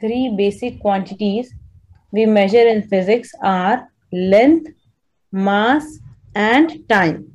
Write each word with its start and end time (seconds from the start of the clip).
three 0.00 0.34
basic 0.36 0.80
quantities 0.80 1.54
we 2.12 2.26
measure 2.26 2.66
in 2.66 2.82
physics 2.88 3.32
are 3.42 3.88
length, 4.12 4.70
mass, 5.32 5.98
and 6.34 6.88
time. 6.88 7.32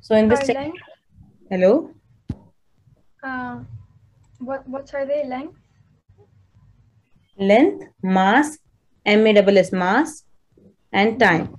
So 0.00 0.16
in 0.16 0.28
this, 0.28 0.48
length, 0.48 0.78
hello, 1.50 1.90
uh, 3.22 3.60
what 4.38 4.68
what 4.68 4.92
are 4.94 5.06
they 5.06 5.24
length? 5.26 5.58
length, 7.38 7.86
mass, 8.02 8.58
M-A-S-S, 9.06 9.72
mass, 9.72 10.24
and 10.92 11.18
time. 11.18 11.56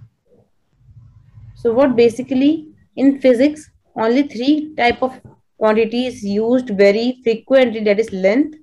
So 1.55 1.71
what 1.73 1.95
basically 1.95 2.67
in 2.95 3.19
physics, 3.19 3.69
only 3.95 4.23
three 4.23 4.73
type 4.75 5.01
of 5.01 5.19
quantities 5.59 6.23
used 6.23 6.69
very 6.69 7.19
frequently 7.23 7.83
that 7.83 7.99
is 7.99 8.11
length, 8.13 8.57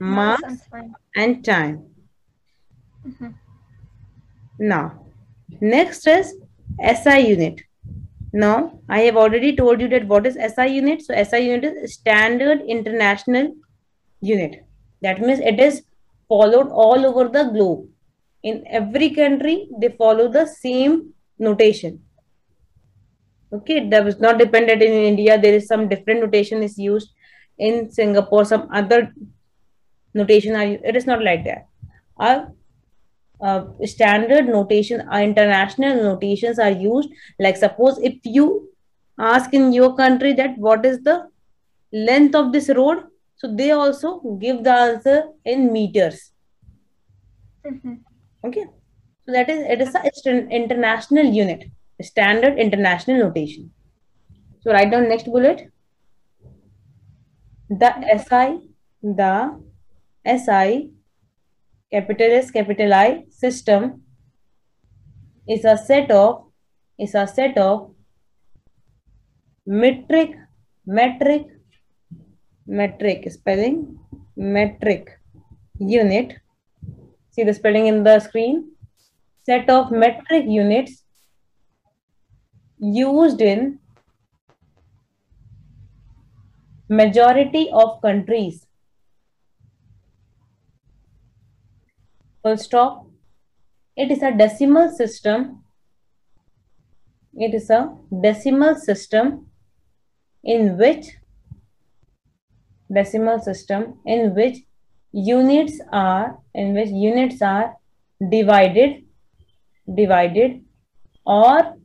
mass, 0.00 0.40
and 1.16 1.44
time. 1.44 1.86
Mhm. 3.06 3.34
Now, 4.58 5.06
next 5.60 6.06
is 6.06 6.34
SI 6.80 7.18
unit. 7.18 7.62
Now, 8.32 8.80
I 8.88 9.00
have 9.00 9.16
already 9.16 9.56
told 9.56 9.80
you 9.80 9.88
that 9.88 10.06
what 10.08 10.26
is 10.26 10.36
SI 10.36 10.66
unit. 10.66 11.02
So, 11.02 11.14
SI 11.14 11.38
unit 11.38 11.76
is 11.84 11.94
standard 11.94 12.62
international 12.62 13.54
unit. 14.20 14.64
That 15.02 15.20
means 15.20 15.40
it 15.40 15.60
is 15.60 15.82
followed 16.28 16.68
all 16.68 17.06
over 17.06 17.28
the 17.28 17.44
globe. 17.44 17.88
In 18.42 18.64
every 18.68 19.10
country, 19.10 19.68
they 19.80 19.88
follow 19.88 20.28
the 20.28 20.46
same 20.46 21.14
notation. 21.38 22.02
Okay, 23.52 23.88
that 23.88 24.04
was 24.04 24.20
not 24.20 24.38
dependent 24.38 24.82
in 24.82 24.92
India. 24.92 25.40
There 25.40 25.54
is 25.54 25.66
some 25.66 25.88
different 25.88 26.20
notation 26.20 26.62
is 26.62 26.78
used 26.78 27.10
in 27.58 27.90
Singapore. 27.90 28.44
Some 28.44 28.68
other 28.72 29.12
notation 30.14 30.54
are. 30.54 30.64
It 30.64 30.96
is 30.96 31.06
not 31.06 31.22
like 31.22 31.44
that. 31.44 31.66
Our 32.18 32.52
uh, 33.40 33.64
standard 33.84 34.48
notation 34.48 35.00
uh, 35.08 35.18
international 35.18 35.96
notations 36.02 36.58
are 36.58 36.70
used 36.70 37.08
like 37.38 37.56
suppose 37.56 37.98
if 38.02 38.14
you 38.24 38.68
ask 39.18 39.54
in 39.54 39.72
your 39.72 39.94
country 39.96 40.32
that 40.32 40.58
what 40.58 40.84
is 40.84 41.00
the 41.02 41.28
length 41.92 42.34
of 42.34 42.52
this 42.52 42.68
road 42.70 43.04
so 43.36 43.54
they 43.54 43.70
also 43.70 44.20
give 44.40 44.64
the 44.64 44.72
answer 44.72 45.22
in 45.44 45.72
meters 45.72 46.32
Mhm. 47.64 47.98
okay 48.44 48.64
so 49.24 49.32
that 49.32 49.48
is 49.50 49.60
it 49.74 49.80
is 49.80 50.26
an 50.26 50.50
international 50.50 51.24
unit 51.24 51.64
standard 52.00 52.58
international 52.58 53.18
notation. 53.18 53.70
So 54.60 54.72
write 54.72 54.90
down 54.90 55.08
next 55.08 55.26
bullet. 55.26 55.70
The 57.70 57.90
si 58.26 58.68
the 59.02 59.60
si 60.26 60.90
capital 61.92 62.32
S, 62.32 62.50
capital 62.50 62.94
I 62.94 63.24
system 63.30 64.02
is 65.46 65.64
a 65.64 65.76
set 65.76 66.10
of 66.10 66.44
is 66.98 67.14
a 67.14 67.26
set 67.26 67.56
of 67.58 67.90
metric 69.66 70.30
metric 70.86 71.46
metric 72.66 73.30
spelling 73.30 73.98
metric 74.36 75.10
unit. 75.78 76.36
See 77.30 77.44
the 77.44 77.54
spelling 77.54 77.86
in 77.86 78.02
the 78.02 78.18
screen? 78.20 78.72
Set 79.44 79.68
of 79.70 79.90
metric 79.90 80.44
units 80.46 81.04
used 82.78 83.40
in 83.40 83.78
majority 86.88 87.70
of 87.72 88.00
countries 88.00 88.66
full 92.42 92.56
stop. 92.56 93.06
It 93.96 94.10
is 94.10 94.22
a 94.22 94.32
decimal 94.32 94.90
system. 94.90 95.64
It 97.34 97.54
is 97.54 97.70
a 97.70 97.94
decimal 98.22 98.74
system 98.76 99.46
in 100.44 100.78
which 100.78 101.06
decimal 102.92 103.38
system 103.38 103.98
in 104.06 104.34
which 104.34 104.58
units 105.12 105.80
are 105.92 106.38
in 106.54 106.72
which 106.74 106.88
units 106.88 107.42
are 107.42 107.76
divided 108.30 109.02
divided 109.94 110.64
or 111.26 111.76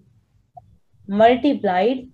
multiplied 1.08 2.08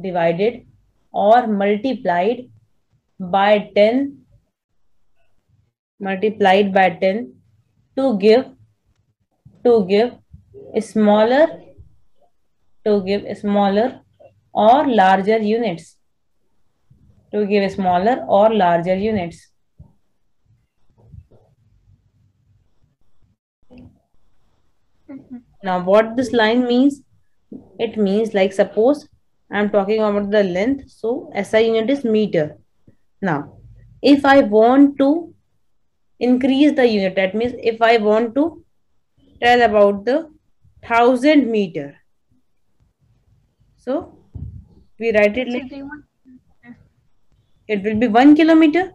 divided 0.00 0.66
or 1.12 1.46
multiplied 1.46 2.50
by 3.18 3.70
10 3.74 4.18
multiplied 5.98 6.72
by 6.72 6.90
10 6.90 7.34
to 7.96 8.18
give 8.18 8.44
to 9.64 9.84
give 9.86 10.12
smaller 10.80 11.46
to 12.84 13.02
give 13.02 13.24
smaller 13.36 14.00
or 14.52 14.86
larger 14.86 15.38
units. 15.38 15.96
To 17.32 17.46
give 17.46 17.70
smaller 17.72 18.24
or 18.28 18.54
larger 18.54 18.94
units. 18.94 19.52
Mhm. 25.08 25.42
now 25.62 25.82
what 25.84 26.16
this 26.16 26.32
line 26.32 26.66
means 26.66 27.02
it 27.78 27.96
means 27.96 28.34
like 28.34 28.52
suppose 28.52 29.08
i'm 29.50 29.70
talking 29.70 30.02
about 30.02 30.30
the 30.30 30.42
length 30.42 30.90
so 30.90 31.30
SI 31.34 31.60
unit 31.60 31.90
is 31.90 32.04
meter. 32.04 32.58
Now 33.22 33.58
if 34.02 34.24
i 34.24 34.40
want 34.40 34.98
to 34.98 35.34
increase 36.20 36.72
the 36.72 36.86
unit 36.86 37.14
that 37.16 37.34
means 37.34 37.54
if 37.58 37.82
i 37.82 37.96
want 37.98 38.34
to 38.34 38.64
tell 39.42 39.62
about 39.62 40.04
the 40.04 40.30
thousand 40.84 41.50
meter. 41.50 41.96
So 43.76 44.18
we 44.98 45.12
write 45.12 45.36
it 45.38 45.48
like 45.48 45.68
do 45.68 45.76
you 45.76 45.84
want? 45.84 46.04
it 47.68 47.82
will 47.82 47.96
be 47.96 48.08
one 48.08 48.34
kilometer. 48.34 48.92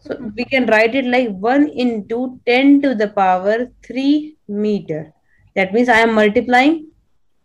So 0.00 0.16
we 0.36 0.44
can 0.44 0.66
write 0.66 0.94
it 0.94 1.06
like 1.06 1.30
1 1.30 1.68
into 1.68 2.38
10 2.46 2.82
to 2.82 2.94
the 2.94 3.08
power 3.08 3.68
3 3.82 4.36
meter. 4.48 5.12
That 5.56 5.72
means 5.72 5.88
i 5.88 5.98
am 6.00 6.14
multiplying 6.14 6.90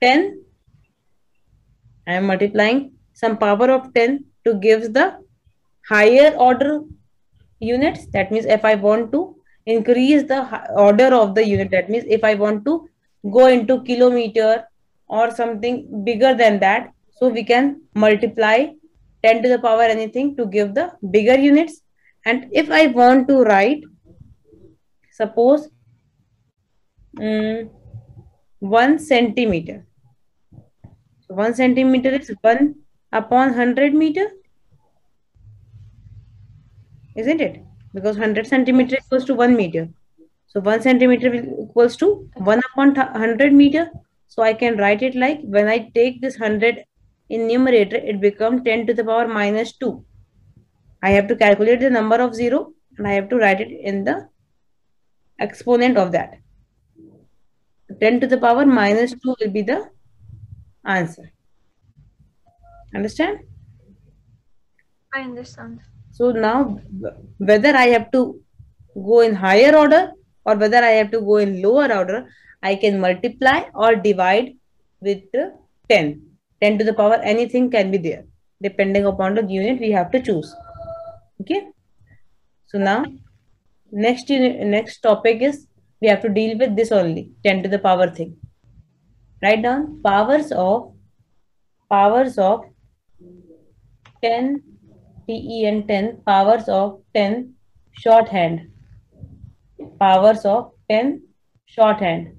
10 0.01 0.43
i 2.07 2.13
am 2.13 2.25
multiplying 2.25 2.79
some 3.13 3.37
power 3.37 3.69
of 3.71 3.93
10 3.93 4.23
to 4.45 4.53
give 4.65 4.93
the 4.93 5.07
higher 5.87 6.29
order 6.37 6.81
units. 7.59 8.05
That 8.13 8.31
means 8.31 8.45
if 8.45 8.63
i 8.63 8.75
want 8.75 9.11
to 9.11 9.35
increase 9.65 10.23
the 10.23 10.41
order 10.75 11.13
of 11.15 11.35
the 11.35 11.45
unit 11.45 11.69
that 11.71 11.89
means 11.89 12.05
if 12.07 12.23
i 12.23 12.33
want 12.35 12.63
to 12.65 12.87
go 13.31 13.47
into 13.47 13.81
kilometer 13.83 14.63
or 15.07 15.31
something 15.31 16.03
bigger 16.05 16.33
than 16.33 16.59
that 16.59 16.91
so 17.11 17.27
we 17.27 17.43
can 17.43 17.81
multiply 17.93 18.67
10 19.23 19.43
to 19.43 19.49
the 19.49 19.59
power 19.59 19.83
anything 19.83 20.35
to 20.37 20.45
give 20.45 20.73
the 20.73 20.91
bigger 21.11 21.37
units. 21.37 21.81
And 22.25 22.47
if 22.51 22.71
i 22.71 22.87
want 22.87 23.27
to 23.27 23.41
write 23.43 23.83
suppose 25.11 25.69
mm, 27.17 27.69
1 28.59 28.99
centimeter 28.99 29.85
1 31.29 31.53
centimeter 31.53 32.09
is 32.09 32.31
1 32.41 32.75
upon 33.11 33.49
100 33.49 33.93
meter? 33.93 34.31
Isn't 37.15 37.41
it? 37.41 37.61
Because 37.93 38.17
100 38.17 38.47
centimeter 38.47 38.97
equals 38.97 39.25
to 39.25 39.33
1 39.35 39.55
meter. 39.55 39.89
So 40.47 40.59
1 40.59 40.81
centimeter 40.81 41.33
equals 41.33 41.97
to 41.97 42.29
1 42.35 42.61
upon 42.71 42.95
100 42.95 43.53
meter. 43.53 43.89
So 44.27 44.43
i 44.43 44.53
can 44.53 44.77
write 44.77 45.01
it 45.01 45.15
like 45.15 45.39
when 45.43 45.67
i 45.67 45.89
take 45.95 46.21
this 46.21 46.39
100 46.39 46.83
in 47.29 47.47
numerator 47.47 47.95
it 47.95 48.21
becomes 48.21 48.61
10 48.63 48.85
to 48.87 48.93
the 48.93 49.03
power 49.03 49.27
minus 49.27 49.71
2 49.77 50.05
i 51.01 51.09
have 51.09 51.27
to 51.29 51.35
calculate 51.35 51.79
the 51.79 51.89
number 51.89 52.17
of 52.25 52.35
0 52.35 52.71
and 52.97 53.07
i 53.07 53.13
have 53.13 53.27
to 53.29 53.37
write 53.37 53.59
it 53.59 53.71
in 53.71 54.03
the 54.03 54.29
exponent 55.39 55.97
of 55.97 56.11
that. 56.11 56.35
10 57.99 58.19
to 58.21 58.27
the 58.27 58.37
power 58.37 58.65
minus 58.65 59.11
2 59.11 59.35
will 59.39 59.51
be 59.51 59.61
the 59.61 59.89
answer 60.85 61.31
understand 62.95 63.39
I 65.15 65.21
understand. 65.21 65.79
So 66.11 66.31
now, 66.31 66.79
whether 67.37 67.75
I 67.75 67.87
have 67.87 68.11
to 68.11 68.39
go 68.95 69.21
in 69.21 69.33
higher 69.33 69.75
order 69.75 70.11
or 70.45 70.55
whether 70.55 70.77
I 70.77 70.91
have 71.01 71.11
to 71.11 71.21
go 71.21 71.37
in 71.37 71.61
lower 71.61 71.91
order, 71.91 72.27
I 72.61 72.75
can 72.75 72.99
multiply 72.99 73.63
or 73.73 73.95
divide 73.95 74.55
with 75.01 75.23
uh, 75.35 75.49
10. 75.89 76.21
10 76.61 76.77
to 76.77 76.83
the 76.83 76.93
power 76.93 77.15
anything 77.23 77.71
can 77.71 77.89
be 77.89 77.97
there 77.97 78.25
depending 78.61 79.05
upon 79.05 79.35
the 79.35 79.43
unit 79.43 79.79
we 79.79 79.91
have 79.91 80.11
to 80.11 80.21
choose. 80.21 80.53
Okay. 81.41 81.67
So 82.67 82.77
now, 82.77 83.05
next 83.91 84.29
unit, 84.29 84.59
next 84.67 84.99
topic 84.99 85.41
is 85.41 85.67
we 86.01 86.07
have 86.09 86.21
to 86.21 86.29
deal 86.29 86.57
with 86.57 86.75
this 86.75 86.91
only 86.91 87.31
10 87.45 87.63
to 87.63 87.69
the 87.69 87.79
power 87.79 88.09
thing. 88.09 88.35
Write 89.41 89.63
down 89.63 90.01
powers 90.03 90.51
of 90.51 90.93
powers 91.89 92.37
of 92.37 92.65
10 94.21 94.63
TEN 95.27 95.87
10 95.87 96.21
powers 96.25 96.67
of 96.67 97.01
10 97.15 97.53
shorthand. 97.91 98.71
Powers 99.99 100.43
of 100.43 100.71
10 100.89 101.21
shorthand. 101.65 102.35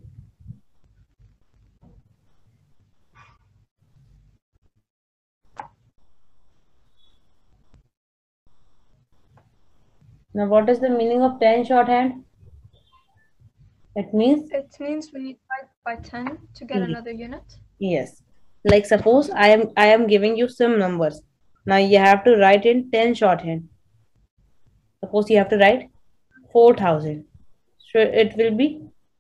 Now, 10.35 10.47
what 10.47 10.69
is 10.69 10.81
the 10.81 10.91
meaning 10.91 11.23
of 11.23 11.41
10 11.41 11.64
shorthand? 11.64 12.25
It 13.97 14.12
means, 14.14 14.50
It 14.52 14.76
means 14.79 15.11
we 15.12 15.38
by 15.84 15.96
10 15.96 16.38
to 16.54 16.64
get 16.64 16.78
Mhm. 16.78 16.90
another 16.90 17.10
unit. 17.12 17.58
yes. 17.78 18.22
Like 18.70 18.84
suppose 18.88 19.30
I 19.30 19.48
am 19.48 19.62
I 19.82 19.86
am 19.86 20.06
giving 20.06 20.36
you 20.36 20.46
some 20.54 20.78
numbers. 20.78 21.22
Now 21.64 21.76
you 21.92 21.98
have 21.98 22.24
to 22.24 22.32
write 22.40 22.66
in 22.66 22.90
10 22.90 23.14
shorthand. 23.20 23.68
Suppose 25.04 25.30
you 25.30 25.38
have 25.38 25.48
to 25.52 25.56
write 25.62 25.88
4000. 26.52 27.24
So 27.92 28.00
it 28.24 28.36
will 28.36 28.54
be 28.58 28.68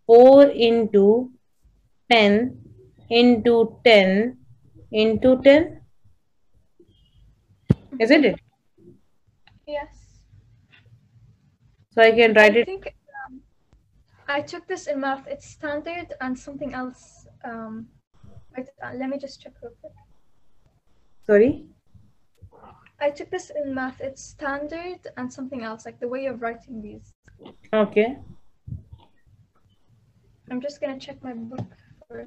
4 0.06 0.44
into 0.68 1.04
10 2.12 2.36
into 3.08 3.54
10 3.84 4.36
into 4.92 5.40
10. 5.48 5.80
Isn't 7.98 8.24
it? 8.32 8.38
Yes. 9.66 10.20
So 11.94 12.02
I 12.02 12.12
can 12.12 12.34
write 12.34 12.56
I 12.56 12.64
it. 12.66 12.94
Think 14.30 14.44
I 14.44 14.46
took 14.46 14.66
this 14.66 14.86
in 14.86 15.00
math. 15.00 15.26
It's 15.26 15.46
standard 15.46 16.12
and 16.20 16.38
something 16.38 16.74
else. 16.74 17.26
Um, 17.44 17.88
wait, 18.56 18.68
uh, 18.82 18.92
let 18.94 19.08
me 19.08 19.18
just 19.18 19.40
check 19.40 19.52
real 19.62 19.72
quick. 19.80 19.92
Sorry. 21.26 21.66
I 23.00 23.10
took 23.10 23.30
this 23.30 23.50
in 23.50 23.74
math. 23.74 24.00
It's 24.00 24.22
standard 24.22 25.06
and 25.16 25.32
something 25.32 25.62
else, 25.62 25.86
like 25.86 26.00
the 26.00 26.08
way 26.08 26.26
of 26.26 26.42
writing 26.42 26.82
these. 26.82 27.12
Okay. 27.72 28.18
I'm 30.50 30.60
just 30.60 30.80
gonna 30.80 30.98
check 30.98 31.22
my 31.22 31.32
book 31.32 31.66
for 32.08 32.24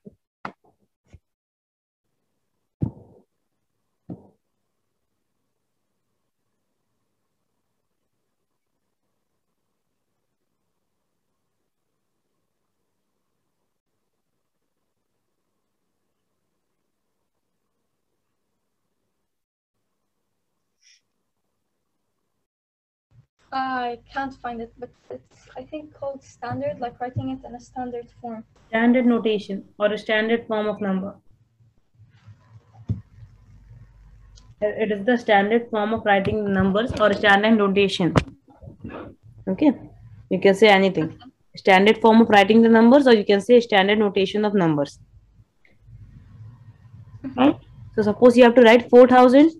I 23.55 24.01
can't 24.12 24.35
find 24.35 24.61
it, 24.61 24.73
but 24.77 24.91
it's 25.11 25.49
I 25.56 25.62
think 25.62 25.95
called 25.95 26.25
standard, 26.25 26.81
like 26.81 27.01
writing 27.01 27.31
it 27.31 27.47
in 27.47 27.55
a 27.55 27.61
standard 27.61 28.09
form. 28.21 28.43
Standard 28.69 29.06
notation 29.06 29.65
or 29.79 29.93
a 29.93 29.97
standard 29.97 30.49
form 30.49 30.67
of 30.67 30.81
number. 30.81 31.15
Uh, 34.61 34.73
it 34.85 34.91
is 34.91 35.06
the 35.06 35.17
standard 35.17 35.71
form 35.71 35.95
of 35.95 36.05
writing 36.05 36.53
numbers 36.53 36.91
or 37.01 37.12
standard 37.12 37.56
notation. 37.56 38.12
Okay. 39.47 39.73
You 40.31 40.41
can 40.41 40.55
say 40.55 40.69
anything. 40.69 41.17
Standard 41.55 41.99
form 41.99 42.23
of 42.23 42.29
writing 42.31 42.61
the 42.61 42.69
numbers 42.69 43.06
or 43.06 43.15
you 43.15 43.25
can 43.25 43.41
say 43.41 43.61
standard 43.61 44.01
notation 44.01 44.45
of 44.45 44.55
numbers. 44.55 44.99
Mm-hmm. 47.23 47.39
Right? 47.39 47.61
So 47.95 48.03
suppose 48.03 48.37
you 48.37 48.43
have 48.43 48.56
to 48.56 48.62
write 48.62 48.91
4000. 48.91 49.53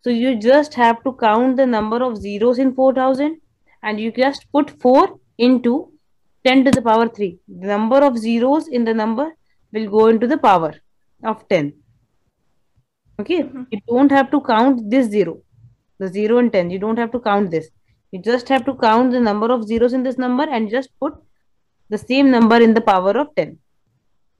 So 0.00 0.08
you 0.08 0.40
just 0.40 0.72
have 0.74 1.04
to 1.04 1.12
count 1.12 1.58
the 1.58 1.66
number 1.66 2.02
of 2.02 2.16
zeros 2.16 2.58
in 2.58 2.74
4000 2.74 3.41
and 3.82 4.00
you 4.00 4.12
just 4.12 4.50
put 4.52 4.70
4 4.70 5.18
into 5.38 5.92
10 6.44 6.64
to 6.64 6.70
the 6.70 6.82
power 6.82 7.08
3. 7.08 7.38
The 7.48 7.66
number 7.66 7.98
of 7.98 8.18
zeros 8.18 8.68
in 8.68 8.84
the 8.84 8.94
number 8.94 9.28
will 9.72 9.88
go 9.90 10.06
into 10.06 10.26
the 10.26 10.38
power 10.38 10.74
of 11.24 11.48
10. 11.48 11.72
Okay, 13.20 13.42
Mhm. 13.42 13.66
you 13.70 13.80
don't 13.88 14.10
have 14.10 14.30
to 14.30 14.40
count 14.40 14.90
this 14.90 15.06
zero, 15.06 15.42
the 15.98 16.08
0 16.08 16.38
and 16.38 16.52
10. 16.52 16.70
You 16.70 16.78
don't 16.78 16.98
have 16.98 17.12
to 17.12 17.20
count 17.20 17.50
this. 17.50 17.70
You 18.10 18.20
just 18.20 18.48
have 18.48 18.64
to 18.64 18.74
count 18.74 19.12
the 19.12 19.20
number 19.20 19.52
of 19.52 19.64
zeros 19.64 19.92
in 19.92 20.02
this 20.02 20.18
number 20.18 20.44
and 20.44 20.70
just 20.70 20.90
put 20.98 21.14
the 21.88 21.98
same 21.98 22.30
number 22.30 22.56
in 22.56 22.74
the 22.74 22.80
power 22.80 23.16
of 23.22 23.34
10. 23.34 23.58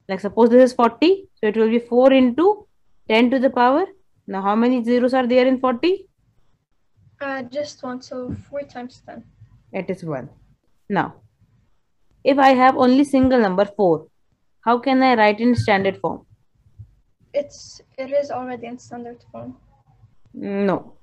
Like 0.09 0.19
suppose 0.19 0.49
this 0.49 0.71
is 0.71 0.73
40, 0.73 1.27
so 1.35 1.47
it 1.47 1.57
will 1.57 1.69
be 1.69 1.79
4 1.79 2.11
into 2.13 2.67
10 3.07 3.29
to 3.31 3.39
the 3.39 3.49
power. 3.49 3.85
Now, 4.27 4.41
how 4.41 4.55
many 4.55 4.83
zeros 4.83 5.13
are 5.13 5.27
there 5.27 5.47
in 5.47 5.59
40? 5.59 6.07
Uh, 7.21 7.43
just 7.43 7.83
one, 7.83 8.01
so 8.01 8.35
four 8.49 8.61
times 8.61 9.01
ten. 9.05 9.23
It 9.71 9.89
is 9.89 10.03
1. 10.03 10.29
Now, 10.89 11.15
if 12.23 12.37
I 12.37 12.49
have 12.49 12.77
only 12.77 13.03
single 13.03 13.39
number 13.39 13.65
4, 13.65 14.05
how 14.61 14.77
can 14.77 15.01
I 15.01 15.15
write 15.15 15.39
in 15.39 15.55
standard 15.55 15.97
form? 15.97 16.25
It's 17.33 17.81
it 17.97 18.11
is 18.11 18.29
already 18.29 18.67
in 18.67 18.77
standard 18.77 19.23
form. 19.31 19.57
No. 20.33 20.93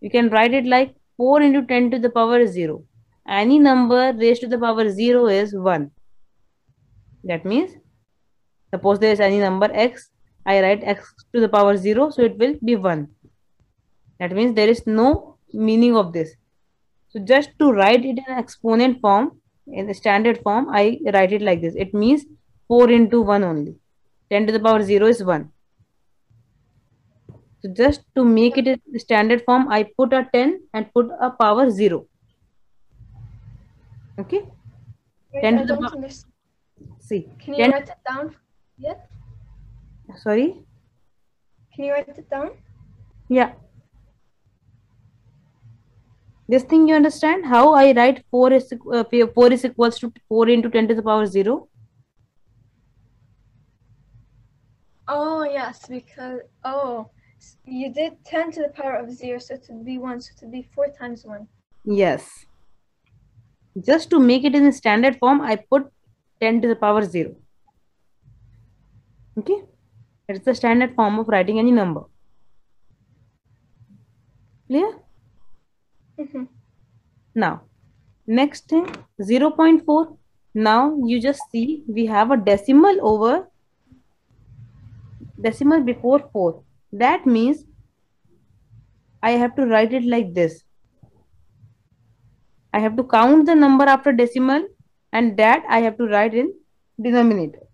You 0.00 0.10
can 0.10 0.28
write 0.28 0.52
it 0.52 0.66
like 0.66 0.94
4 1.16 1.40
into 1.40 1.62
10 1.62 1.92
to 1.92 1.98
the 1.98 2.10
power 2.10 2.46
0. 2.46 2.84
Any 3.26 3.58
number 3.58 4.12
raised 4.12 4.42
to 4.42 4.48
the 4.48 4.58
power 4.58 4.90
0 4.90 5.26
is 5.28 5.54
1. 5.54 5.90
That 7.24 7.46
means, 7.46 7.72
suppose 8.70 8.98
there 8.98 9.12
is 9.12 9.20
any 9.20 9.38
number 9.38 9.70
x, 9.72 10.10
I 10.44 10.60
write 10.60 10.84
x 10.84 11.14
to 11.32 11.40
the 11.40 11.48
power 11.48 11.76
0, 11.76 12.10
so 12.10 12.22
it 12.22 12.36
will 12.36 12.54
be 12.62 12.76
1. 12.76 13.08
That 14.20 14.32
means 14.32 14.54
there 14.54 14.68
is 14.68 14.86
no 14.86 15.33
meaning 15.54 15.96
of 15.96 16.12
this. 16.12 16.34
So 17.08 17.20
just 17.20 17.50
to 17.60 17.72
write 17.72 18.04
it 18.04 18.18
in 18.18 18.24
exponent 18.28 19.00
form, 19.00 19.40
in 19.66 19.86
the 19.86 19.94
standard 19.94 20.42
form, 20.42 20.68
I 20.70 20.98
write 21.14 21.32
it 21.32 21.42
like 21.42 21.60
this. 21.62 21.74
It 21.76 21.94
means 21.94 22.24
4 22.68 22.90
into 22.90 23.22
1 23.22 23.44
only. 23.44 23.76
10 24.30 24.46
to 24.46 24.52
the 24.52 24.60
power 24.60 24.82
0 24.82 25.06
is 25.06 25.22
1. 25.24 25.50
So 27.62 27.72
just 27.72 28.02
to 28.14 28.24
make 28.24 28.58
it 28.58 28.66
in 28.66 28.98
standard 28.98 29.42
form, 29.44 29.68
I 29.68 29.84
put 29.96 30.12
a 30.12 30.28
10 30.32 30.60
and 30.74 30.92
put 30.92 31.08
a 31.20 31.30
power 31.30 31.70
0. 31.70 32.06
Okay, 34.18 34.42
Wait, 35.32 35.40
10 35.42 35.58
I 35.58 35.62
to 35.62 35.66
the 35.66 35.76
power- 35.76 36.08
see. 37.00 37.28
Can 37.38 37.54
you 37.54 37.64
10 37.64 37.70
write 37.72 37.88
it 37.88 37.96
down? 38.08 38.36
Yeah. 38.78 38.94
Sorry? 40.16 40.62
Can 41.74 41.84
you 41.86 41.92
write 41.92 42.08
it 42.08 42.28
down? 42.30 42.50
Yeah. 43.28 43.52
This 46.46 46.62
thing 46.62 46.88
you 46.88 46.94
understand 46.94 47.46
how 47.46 47.72
I 47.72 47.92
write 47.92 48.24
4 48.30 48.52
is, 48.52 48.72
uh, 48.92 49.04
4 49.34 49.52
is 49.52 49.64
equals 49.64 49.98
to 50.00 50.12
4 50.28 50.48
into 50.48 50.68
10 50.70 50.88
to 50.88 50.94
the 50.94 51.02
power 51.02 51.26
0? 51.26 51.68
Oh 55.06 55.44
yes, 55.44 55.86
because 55.86 56.40
oh, 56.64 57.10
you 57.66 57.92
did 57.92 58.24
ten 58.24 58.50
to 58.52 58.62
the 58.62 58.68
power 58.70 58.96
of 58.96 59.10
zero, 59.10 59.38
so 59.38 59.54
it 59.54 59.66
would 59.68 59.84
be 59.84 59.98
one, 59.98 60.20
so 60.20 60.30
it 60.34 60.42
would 60.42 60.52
be 60.52 60.66
four 60.74 60.86
times 60.98 61.24
one. 61.24 61.46
Yes. 61.84 62.46
Just 63.84 64.08
to 64.10 64.18
make 64.18 64.44
it 64.44 64.54
in 64.54 64.64
the 64.64 64.72
standard 64.72 65.18
form, 65.18 65.40
I 65.40 65.56
put 65.56 65.90
10 66.40 66.62
to 66.62 66.68
the 66.68 66.76
power 66.76 67.02
0. 67.04 67.34
Okay? 69.38 69.64
It's 70.28 70.44
the 70.44 70.54
standard 70.54 70.94
form 70.94 71.18
of 71.18 71.28
writing 71.28 71.58
any 71.58 71.72
number. 71.72 72.04
Clear? 74.68 75.00
Mhm. 76.18 76.48
Now, 77.34 77.62
next 78.26 78.68
thing 78.68 78.86
0.4. 79.20 80.16
Now 80.54 80.96
you 81.04 81.20
just 81.20 81.42
see 81.50 81.84
we 81.88 82.06
have 82.06 82.30
a 82.30 82.36
decimal 82.36 82.98
over 83.02 83.48
decimal 85.40 85.80
before 85.80 86.20
4. 86.32 86.62
That 86.92 87.26
means 87.26 87.64
I 89.22 89.32
have 89.32 89.56
to 89.56 89.66
write 89.66 89.92
it 89.92 90.04
like 90.04 90.32
this. 90.34 90.62
I 92.72 92.78
have 92.78 92.96
to 92.96 93.04
count 93.04 93.46
the 93.46 93.54
number 93.54 93.84
after 93.84 94.12
decimal 94.12 94.66
and 95.12 95.36
that 95.36 95.64
I 95.68 95.80
have 95.80 95.96
to 95.98 96.06
write 96.06 96.34
in 96.34 96.52
denominator. 97.00 97.66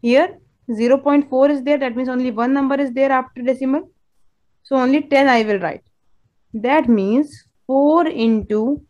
Here 0.00 0.38
0.4 0.70 1.50
is 1.50 1.62
there 1.62 1.78
that 1.78 1.96
means 1.96 2.08
only 2.08 2.30
one 2.30 2.52
number 2.52 2.80
is 2.80 2.92
there 2.92 3.12
after 3.12 3.42
decimal. 3.42 3.88
So 4.64 4.76
only 4.76 5.02
10 5.02 5.28
I 5.28 5.42
will 5.42 5.58
write. 5.60 5.82
That 6.54 6.88
means 6.88 7.46
4 7.66 8.06
into 8.08 8.84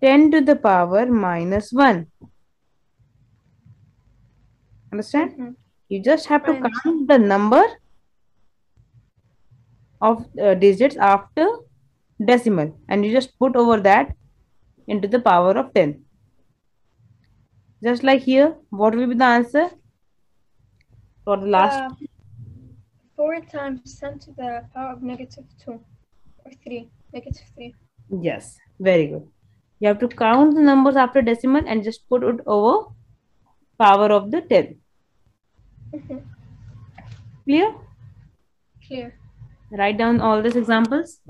10 0.00 0.30
to 0.32 0.40
the 0.40 0.56
power 0.56 1.06
minus 1.06 1.72
1. 1.72 2.06
Understand? 4.92 5.32
Mhm. 5.38 5.54
You 5.88 6.00
just 6.02 6.26
have 6.26 6.44
to 6.46 6.52
count 6.82 7.08
the 7.08 7.18
number 7.18 7.62
of 10.00 10.26
uh, 10.38 10.54
digits 10.54 10.96
after 10.96 11.46
decimal 12.24 12.78
and 12.88 13.04
you 13.04 13.12
just 13.12 13.38
put 13.38 13.56
over 13.56 13.80
that 13.80 14.14
into 14.86 15.08
the 15.08 15.20
power 15.20 15.52
of 15.62 15.72
10. 15.74 16.04
Just 17.82 18.02
like 18.02 18.22
here, 18.22 18.56
what 18.70 18.94
will 18.94 19.06
be 19.06 19.14
the 19.14 19.24
answer 19.24 19.68
for 21.24 21.36
the 21.36 21.46
last? 21.46 21.80
Uh, 21.80 21.94
4 23.16 23.40
times 23.40 23.98
10 24.00 24.18
to 24.20 24.32
the 24.32 24.66
power 24.74 24.92
of 24.92 25.02
negative 25.02 25.44
2 25.64 25.72
or 25.72 26.52
3. 26.62 26.90
Negative 27.12 27.42
3. 27.54 27.74
Yes, 28.10 28.56
very 28.80 29.08
good. 29.08 29.28
You 29.78 29.88
have 29.88 29.98
to 29.98 30.08
count 30.08 30.54
the 30.54 30.62
numbers 30.62 30.96
after 30.96 31.20
decimal 31.20 31.62
and 31.66 31.82
just 31.84 32.08
put 32.08 32.22
it 32.22 32.40
over 32.46 32.88
power 33.78 34.10
of 34.12 34.30
the 34.30 34.40
10. 34.42 34.80
Mhm. 35.92 36.22
Clear? 37.44 37.74
Clear. 38.86 39.18
Write 39.70 39.98
down 39.98 40.20
all 40.20 40.40
these 40.42 40.56
examples. 40.56 41.20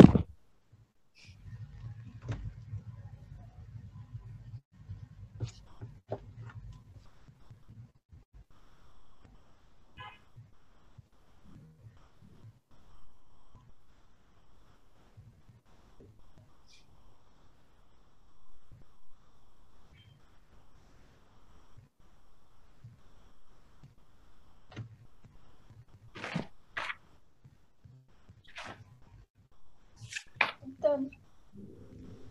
Done. 30.82 31.10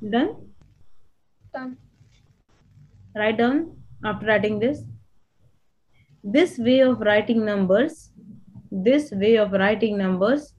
Done? 0.10 0.36
Done. 1.53 1.77
write 3.15 3.38
down 3.38 3.77
after 4.03 4.25
writing 4.25 4.60
this 4.60 4.81
this 6.24 6.57
way 6.57 6.79
of 6.81 7.00
writing 7.00 7.45
numbers 7.45 8.10
this 8.72 9.12
way 9.12 9.38
of 9.38 9.51
writing 9.51 9.98
numbers 9.98 10.53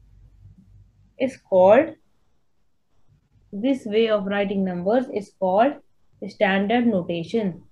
is 1.19 1.37
called 1.37 1.95
this 3.53 3.85
way 3.87 4.09
of 4.09 4.25
writing 4.27 4.65
numbers 4.65 5.07
is 5.13 5.33
called 5.39 5.75
standard 6.29 6.87
notation 6.87 7.63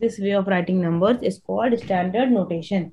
this 0.00 0.18
way 0.18 0.32
of 0.32 0.46
writing 0.46 0.80
numbers 0.80 1.22
is 1.22 1.38
called 1.38 1.78
standard 1.78 2.30
notation 2.30 2.92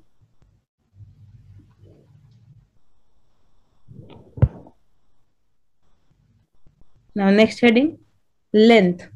now 7.14 7.30
next 7.30 7.60
heading 7.60 7.98
length. 8.52 9.08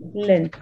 Length. 0.00 0.58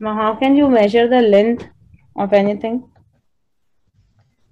Now 0.00 0.14
how 0.14 0.36
can 0.36 0.56
you 0.56 0.68
measure 0.68 1.08
the 1.08 1.20
length 1.22 1.66
of 2.16 2.32
anything? 2.32 2.88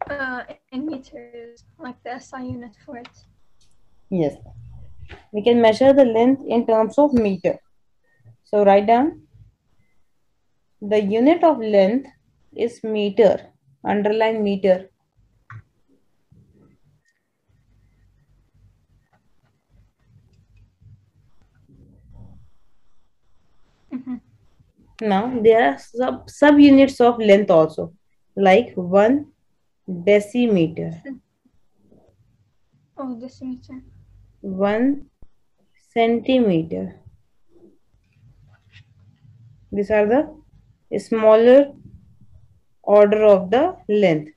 Uh, 0.08 0.42
in 0.72 0.86
meters, 0.86 1.64
like 1.78 2.02
the 2.02 2.18
SI 2.18 2.42
unit 2.42 2.72
for 2.84 2.96
it. 2.96 3.08
yes. 4.10 4.34
We 5.32 5.42
can 5.42 5.60
measure 5.60 5.92
the 5.92 6.04
length 6.04 6.42
in 6.46 6.66
terms 6.66 6.98
of 6.98 7.12
meter. 7.12 7.58
So 8.44 8.64
write 8.64 8.86
down. 8.86 9.22
The 10.80 11.00
unit 11.00 11.44
of 11.44 11.58
length 11.58 12.08
is 12.54 12.82
meter 12.82 13.52
underline 13.94 14.42
meter 14.42 14.90
Mhm. 23.92 24.20
Now 25.02 25.40
there 25.42 25.62
are 25.72 25.78
sub 25.78 26.30
sub 26.30 26.58
units 26.60 27.00
of 27.00 27.18
length 27.18 27.50
also, 27.50 27.92
like 28.36 28.74
one 28.76 29.32
decimeter, 29.88 31.02
Oh, 32.96 33.14
decimeter. 33.20 33.80
one 34.40 35.10
centimeter. 35.92 37.00
These 39.70 39.90
are 39.92 40.06
the 40.06 40.98
smaller 40.98 41.72
order 42.86 43.24
of 43.24 43.50
the 43.50 43.76
length. 43.88 44.32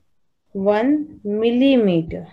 One 0.52 1.20
millimeter. 1.24 2.26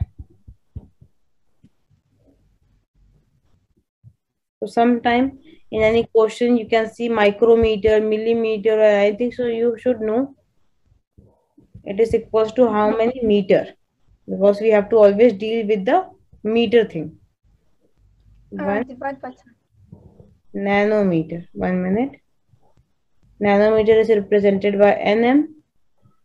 So 4.59 4.67
sometime 4.67 5.39
in 5.69 5.83
any 5.83 6.05
question 6.05 6.57
you 6.57 6.67
can 6.67 6.89
see 6.91 7.09
micrometer, 7.09 8.01
millimeter 8.01 8.73
or 8.73 8.83
anything. 8.83 9.31
So 9.31 9.45
you 9.45 9.77
should 9.77 10.01
know 10.01 10.35
it 11.85 11.99
is 11.99 12.13
equals 12.13 12.51
to 12.53 12.67
how 12.67 12.89
many 12.97 13.21
meter 13.23 13.67
because 14.27 14.59
we 14.59 14.69
have 14.69 14.89
to 14.89 14.97
always 14.97 15.33
deal 15.33 15.67
with 15.67 15.85
the 15.85 16.09
meter 16.43 16.85
thing. 16.85 17.17
Uh, 18.59 18.63
One 18.65 18.87
divide 18.87 19.21
by 19.21 19.29
10. 19.29 19.37
nanometer. 20.55 21.47
One 21.53 21.83
minute. 21.83 22.19
Nanometer 23.41 23.99
is 23.99 24.09
represented 24.09 24.79
by 24.79 24.91
nm. 25.15 25.47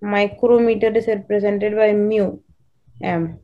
Micrometer 0.03 0.89
is 0.97 1.07
represented 1.07 1.77
by 1.77 1.93
mu 1.93 2.39
m. 3.01 3.39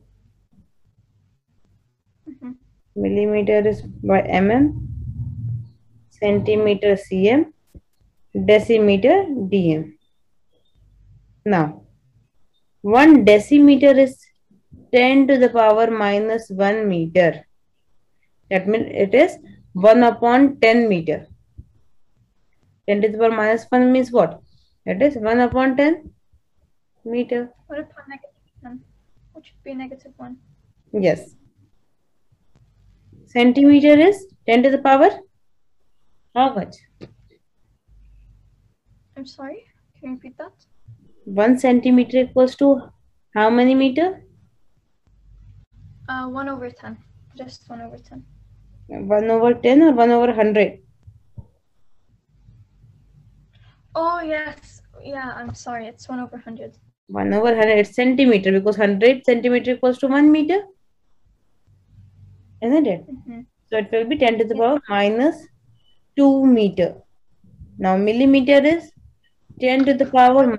Mhm. 2.27 2.55
Millimeter 2.97 3.65
is 3.65 3.81
by 3.81 4.21
mm. 4.21 4.73
Centimeter 6.09 6.97
cm. 6.97 7.53
Decimeter 8.35 9.25
dm. 9.49 9.93
Now, 11.45 11.83
one 12.81 13.25
decimeter 13.25 13.97
is 13.97 14.19
10 14.91 15.27
to 15.27 15.37
the 15.37 15.49
power 15.49 15.89
minus 15.89 16.49
1 16.49 16.89
meter. 16.89 17.45
That 18.49 18.67
means 18.67 18.87
it 18.91 19.15
is 19.15 19.37
1 19.73 20.03
upon 20.03 20.59
10 20.59 20.89
meter. 20.89 21.25
10 22.89 23.01
to 23.01 23.07
the 23.07 23.17
power 23.17 23.31
minus 23.31 23.65
1 23.69 23.91
means 23.93 24.11
what? 24.11 24.41
It 24.85 25.01
is 25.01 25.15
1 25.15 25.39
upon 25.39 25.77
10 25.77 26.11
meter. 27.05 27.51
What 27.67 27.79
upon 27.79 28.03
negative 28.09 28.29
10? 28.63 28.81
Which 29.33 29.45
should 29.47 29.63
be 29.63 29.73
negative 29.73 30.13
1. 30.17 30.37
Yes. 30.93 31.35
Centimeter 33.25 33.99
is 33.99 34.25
10 34.47 34.63
to 34.63 34.69
the 34.71 34.79
power 34.79 35.09
how 36.35 36.53
much? 36.53 36.75
I'm 39.17 39.25
sorry? 39.25 39.65
Can 39.99 40.09
you 40.09 40.15
repeat 40.15 40.37
that? 40.37 40.53
1 41.25 41.59
centimeter 41.59 42.21
equals 42.21 42.55
to 42.57 42.91
how 43.35 43.49
many 43.49 43.73
meter? 43.75 44.23
Uh, 46.07 46.27
1 46.27 46.49
over 46.49 46.69
10. 46.69 46.97
Just 47.35 47.69
1 47.69 47.81
over 47.81 47.97
10. 47.97 48.23
1 48.87 49.29
over 49.29 49.53
10 49.53 49.81
or 49.81 49.91
1 49.91 50.11
over 50.11 50.27
100? 50.27 50.79
Oh, 53.95 54.21
yes. 54.21 54.81
Yeah, 55.03 55.33
I'm 55.35 55.53
sorry. 55.53 55.87
It's 55.87 56.07
1 56.07 56.19
over 56.19 56.37
100. 56.37 56.77
1 57.09 57.33
over 57.33 57.51
100 57.55 57.87
centimeter 57.87 58.51
because 58.51 58.77
100 58.77 59.25
centimeter 59.25 59.71
equals 59.73 59.97
to 59.97 60.07
1 60.07 60.31
meter. 60.31 60.59
Isn't 62.61 62.87
it? 62.87 63.07
Mhm. 63.07 63.45
So 63.67 63.77
it 63.77 63.91
will 63.91 64.05
be 64.05 64.17
10 64.17 64.37
to 64.39 64.45
the 64.45 64.55
power 64.55 64.79
minus 64.89 65.47
2 66.15 66.45
meter. 66.45 66.89
Now 67.77 67.97
millimeter 67.97 68.59
is 68.73 68.91
10 69.59 69.85
to 69.85 69.93
the 69.93 70.05
power. 70.05 70.57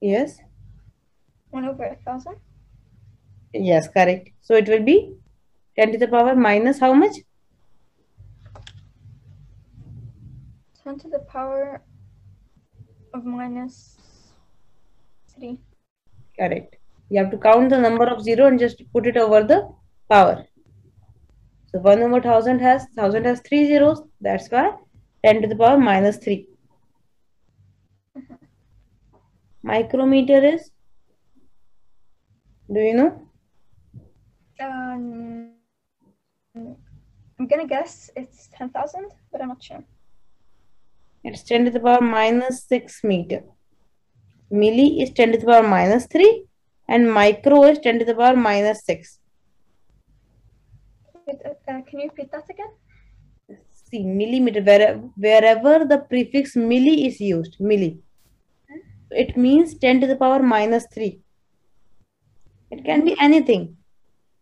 Yes. 0.00 0.38
1 1.50 1.64
over 1.64 1.84
1000? 1.84 2.36
Yes, 3.52 3.88
correct. 3.88 4.30
So 4.42 4.54
it 4.54 4.68
will 4.68 4.84
be 4.84 5.16
10 5.76 5.92
to 5.92 5.98
the 5.98 6.08
power 6.08 6.36
minus 6.36 6.78
how 6.78 6.92
much? 6.92 7.16
10 10.84 10.98
to 10.98 11.08
the 11.08 11.20
power 11.20 11.82
of 13.14 13.24
minus 13.24 13.96
3. 15.36 15.58
Correct. 16.38 16.76
You 17.10 17.18
have 17.22 17.30
to 17.30 17.38
count 17.38 17.70
the 17.70 17.78
number 17.78 18.06
of 18.06 18.22
0 18.22 18.46
and 18.46 18.58
just 18.58 18.82
put 18.92 19.06
it 19.06 19.16
over 19.16 19.42
the 19.44 19.68
power. 20.10 20.46
So 21.68 21.80
1 21.80 22.02
over 22.02 22.12
1000 22.12 22.60
has 22.60 22.86
1000 22.94 23.24
has 23.24 23.40
3 23.40 23.66
zeros. 23.66 24.02
That's 24.20 24.48
why 24.48 24.76
10 25.24 25.42
to 25.42 25.48
the 25.48 25.56
power 25.56 25.78
minus 25.78 26.18
3. 26.18 26.46
Micrometer 29.62 30.44
is? 30.44 30.70
Do 32.72 32.80
you 32.80 32.94
know? 32.94 33.28
Um, 34.60 35.52
I'm 36.54 37.46
gonna 37.48 37.66
guess 37.66 38.10
it's 38.14 38.48
10,000, 38.56 39.10
but 39.32 39.42
I'm 39.42 39.48
not 39.48 39.62
sure. 39.62 39.82
It's 41.24 41.42
10 41.42 41.64
to 41.64 41.70
the 41.70 41.80
power 41.80 42.00
minus 42.00 42.64
6 42.64 43.02
meter. 43.04 43.42
Milli 44.52 45.02
is 45.02 45.10
10 45.10 45.32
to 45.32 45.38
the 45.38 45.46
power 45.46 45.66
minus 45.66 46.06
3 46.06 46.44
and 46.88 47.12
micro 47.12 47.64
is 47.64 47.78
10 47.78 48.00
to 48.00 48.04
the 48.04 48.14
power 48.14 48.36
minus 48.36 48.84
6. 48.84 49.18
Wait, 51.26 51.36
uh, 51.44 51.50
uh, 51.50 51.80
can 51.88 52.00
you 52.00 52.10
repeat 52.10 52.30
that 52.32 52.44
again? 52.50 53.58
See, 53.90 54.04
millimeter, 54.04 54.62
where, 54.62 54.96
wherever 55.16 55.84
the 55.84 55.98
prefix 55.98 56.54
milli 56.54 57.06
is 57.06 57.20
used, 57.20 57.58
milli, 57.58 57.98
it 59.10 59.36
means 59.36 59.74
10 59.78 60.02
to 60.02 60.06
the 60.06 60.16
power 60.16 60.42
minus 60.42 60.86
3. 60.92 61.20
It 62.70 62.84
can 62.84 63.04
be 63.04 63.16
anything. 63.20 63.76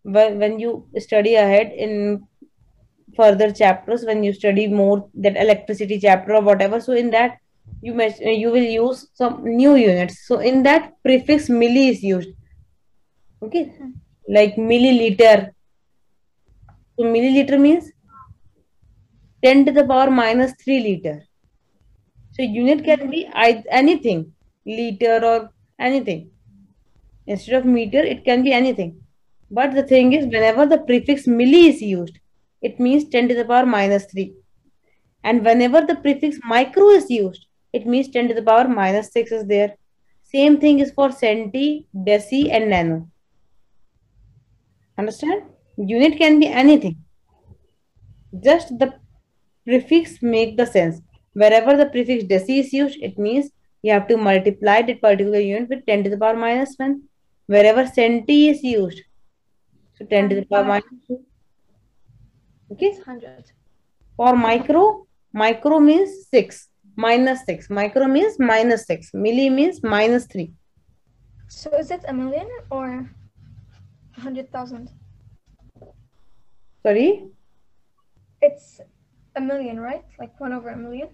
When, 0.02 0.38
when 0.38 0.58
you 0.58 0.88
study 0.98 1.36
ahead 1.36 1.72
in 1.72 2.26
further 3.16 3.52
chapters, 3.52 4.04
when 4.04 4.22
you 4.24 4.32
study 4.32 4.66
more 4.66 5.08
that 5.14 5.36
electricity 5.36 6.00
chapter 6.00 6.34
or 6.34 6.42
whatever, 6.42 6.80
so 6.80 6.92
in 6.92 7.10
that 7.10 7.38
you 7.80 7.94
may, 7.94 8.08
uh, 8.08 8.28
you 8.28 8.50
will 8.50 8.62
use 8.62 9.08
some 9.14 9.44
new 9.44 9.74
units. 9.76 10.26
So 10.26 10.38
in 10.38 10.62
that 10.64 10.92
prefix 11.02 11.48
milli 11.48 11.88
is 11.90 12.02
used. 12.02 12.30
Okay, 13.42 13.72
like 14.28 14.56
milliliter. 14.56 15.50
So 16.96 17.04
milliliter 17.04 17.60
means 17.60 17.90
10 19.44 19.66
to 19.66 19.72
the 19.72 19.84
power 19.84 20.10
minus 20.10 20.52
3 20.62 20.80
liter. 20.80 21.22
So 22.32 22.42
unit 22.42 22.84
can 22.84 23.10
be 23.10 23.28
anything, 23.34 24.32
liter 24.64 25.20
or 25.24 25.50
anything. 25.78 26.30
Instead 27.26 27.56
of 27.56 27.64
meter, 27.64 27.98
it 27.98 28.24
can 28.24 28.42
be 28.42 28.52
anything. 28.52 29.00
But 29.50 29.74
the 29.74 29.82
thing 29.82 30.12
is, 30.12 30.24
whenever 30.24 30.66
the 30.66 30.78
prefix 30.78 31.26
milli 31.26 31.68
is 31.68 31.82
used, 31.82 32.18
it 32.62 32.80
means 32.80 33.08
10 33.08 33.28
to 33.28 33.34
the 33.34 33.44
power 33.44 33.66
minus 33.66 34.06
3. 34.06 34.32
And 35.24 35.44
whenever 35.44 35.82
the 35.82 35.96
prefix 35.96 36.38
micro 36.44 36.88
is 36.88 37.10
used, 37.10 37.46
it 37.72 37.86
means 37.86 38.08
10 38.08 38.28
to 38.28 38.34
the 38.34 38.42
power 38.42 38.68
minus 38.68 39.12
6 39.12 39.32
is 39.32 39.46
there. 39.46 39.76
Same 40.22 40.58
thing 40.58 40.78
is 40.80 40.92
for 40.92 41.08
centi, 41.08 41.86
deci, 41.94 42.50
and 42.50 42.70
nano. 42.70 43.08
Understand? 44.98 45.42
Unit 45.76 46.18
can 46.18 46.38
be 46.40 46.46
anything. 46.46 46.96
Just 48.42 48.78
the 48.78 48.94
prefix 49.64 50.22
make 50.22 50.56
the 50.56 50.66
sense. 50.66 51.00
Wherever 51.34 51.76
the 51.76 51.86
prefix 51.86 52.24
deci 52.24 52.60
is 52.60 52.72
used, 52.72 52.98
it 53.02 53.18
means 53.18 53.50
you 53.82 53.92
have 53.92 54.06
to 54.08 54.16
multiply 54.16 54.82
that 54.82 55.00
particular 55.00 55.38
unit 55.38 55.68
with 55.68 55.84
10 55.86 56.04
to 56.04 56.10
the 56.10 56.18
power 56.18 56.36
minus 56.36 56.74
1. 56.76 57.02
Wherever 57.46 57.84
centi 57.84 58.50
is 58.50 58.62
used, 58.62 59.00
so 59.98 60.04
10 60.04 60.28
to 60.28 60.34
the 60.36 60.44
power 60.46 60.64
minus 60.64 60.84
2. 61.08 61.20
Okay. 62.72 62.92
100. 62.92 63.52
For 64.16 64.36
micro, 64.36 65.06
micro 65.32 65.78
means 65.80 66.26
6, 66.30 66.68
minus 66.96 67.44
6. 67.46 67.70
Micro 67.70 68.06
means 68.06 68.38
minus 68.38 68.86
6. 68.86 69.12
Milli 69.12 69.50
means 69.50 69.82
minus 69.82 70.26
3. 70.26 70.52
So 71.48 71.70
is 71.76 71.90
it 71.90 72.04
a 72.08 72.12
million 72.12 72.48
or 72.70 72.86
a 72.86 73.10
100,000? 74.16 74.90
Sorry? 76.82 77.26
It's 78.40 78.80
a 79.36 79.40
million, 79.40 79.78
right? 79.78 80.04
Like 80.18 80.38
1 80.40 80.52
over 80.52 80.70
a 80.70 80.76
million? 80.76 81.08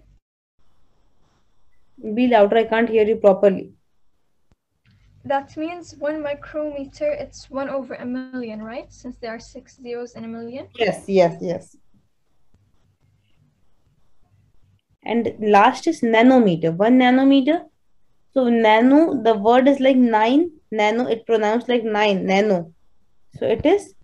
Be 2.13 2.27
louder, 2.27 2.57
I 2.57 2.63
can't 2.63 2.89
hear 2.89 3.05
you 3.05 3.17
properly. 3.17 3.73
That 5.25 5.55
means 5.57 5.95
1 5.95 6.23
micrometer, 6.23 7.11
it's 7.11 7.49
1 7.49 7.69
over 7.69 7.95
a 7.95 8.05
million, 8.05 8.63
right? 8.63 8.91
Since 8.91 9.17
there 9.17 9.31
are 9.31 9.39
6 9.39 9.77
zeros 9.81 10.15
in 10.15 10.23
a 10.23 10.27
million. 10.27 10.67
Yes, 10.75 11.03
yes, 11.07 11.37
yes. 11.41 11.75
And 15.03 15.33
last 15.39 15.87
is 15.87 16.01
nanometer. 16.01 16.75
One 16.75 16.99
nanometer. 16.99 17.65
So 18.33 18.49
nano, 18.49 19.21
the 19.23 19.35
word 19.35 19.67
is 19.67 19.79
like 19.79 19.95
nine. 19.95 20.51
Nano, 20.71 21.07
it 21.07 21.25
pronounced 21.25 21.69
like 21.69 21.83
nine. 21.83 22.25
Nano. 22.25 22.73
So 23.37 23.45
it 23.45 23.65
is 23.65 23.95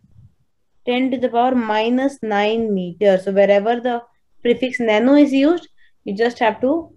10 0.85 1.11
to 1.11 1.17
the 1.17 1.29
power 1.29 1.53
minus 1.53 2.19
9 2.21 2.73
meter. 2.73 3.17
So 3.17 3.31
wherever 3.31 3.79
the 3.79 4.01
prefix 4.41 4.79
nano 4.79 5.15
is 5.15 5.33
used, 5.33 5.67
you 6.03 6.15
just 6.15 6.39
have 6.39 6.61
to 6.61 6.91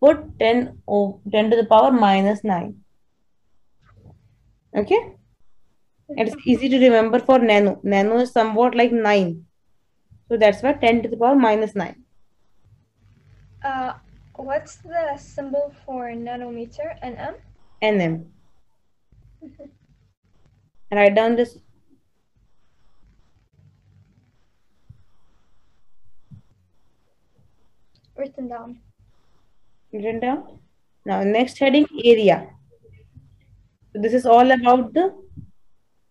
put 0.00 0.38
10, 0.38 0.78
o- 0.86 1.20
10 1.30 1.50
to 1.50 1.56
the 1.56 1.66
power 1.66 1.90
minus 1.90 2.44
9. 2.44 2.76
Okay? 4.76 5.12
It's 6.10 6.36
easy 6.46 6.68
to 6.68 6.78
remember 6.78 7.18
for 7.18 7.38
nano. 7.38 7.80
Nano 7.82 8.18
is 8.18 8.32
somewhat 8.32 8.74
like 8.74 8.92
9. 8.92 9.44
So 10.28 10.36
that's 10.36 10.62
why 10.62 10.74
10 10.74 11.02
to 11.02 11.08
the 11.08 11.16
power 11.16 11.34
minus 11.34 11.74
9. 11.74 12.03
Uh, 13.64 13.94
what's 14.36 14.76
the 14.76 15.16
symbol 15.16 15.72
for 15.86 16.10
nanometer? 16.10 17.00
NM? 17.02 17.34
nm. 17.82 18.26
Write 20.92 21.14
down 21.14 21.36
this. 21.36 21.56
Written 28.16 28.48
down. 28.48 28.80
Written 29.92 30.20
down. 30.20 30.58
Now, 31.06 31.22
next 31.24 31.58
heading 31.58 31.86
area. 32.04 32.46
So 33.92 34.02
this 34.02 34.12
is 34.12 34.26
all 34.26 34.50
about 34.50 34.92
the 34.92 35.14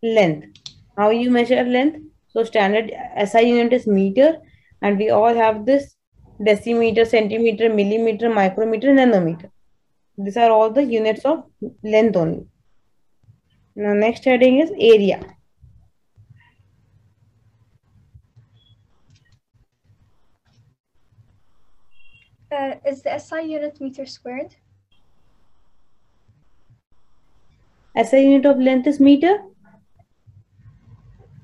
length. 0.01 0.57
How 0.97 1.11
you 1.11 1.29
measure 1.29 1.63
length. 1.63 1.99
So 2.29 2.43
standard 2.43 2.91
SI 3.25 3.43
unit 3.43 3.73
is 3.73 3.85
meter, 3.85 4.37
and 4.81 4.97
we 4.97 5.11
all 5.11 5.35
have 5.35 5.67
this 5.67 5.95
decimeter, 6.39 7.05
centimeter, 7.05 7.69
millimeter, 7.69 8.29
micrometer, 8.29 8.89
nanometer. 8.89 9.49
These 10.17 10.37
are 10.37 10.51
all 10.51 10.69
the 10.69 10.83
units 10.83 11.25
of 11.25 11.45
length 11.83 12.15
only. 12.15 12.47
Now, 13.75 13.93
next 13.93 14.23
heading 14.25 14.59
is 14.59 14.71
area. 14.77 15.19
Uh, 22.51 22.75
is 22.85 23.01
the 23.01 23.17
SI 23.17 23.41
unit 23.41 23.81
meter 23.81 24.05
squared? 24.05 24.55
SI 27.97 28.21
unit 28.21 28.45
of 28.45 28.59
length 28.59 28.85
is 28.85 28.99
meter. 28.99 29.43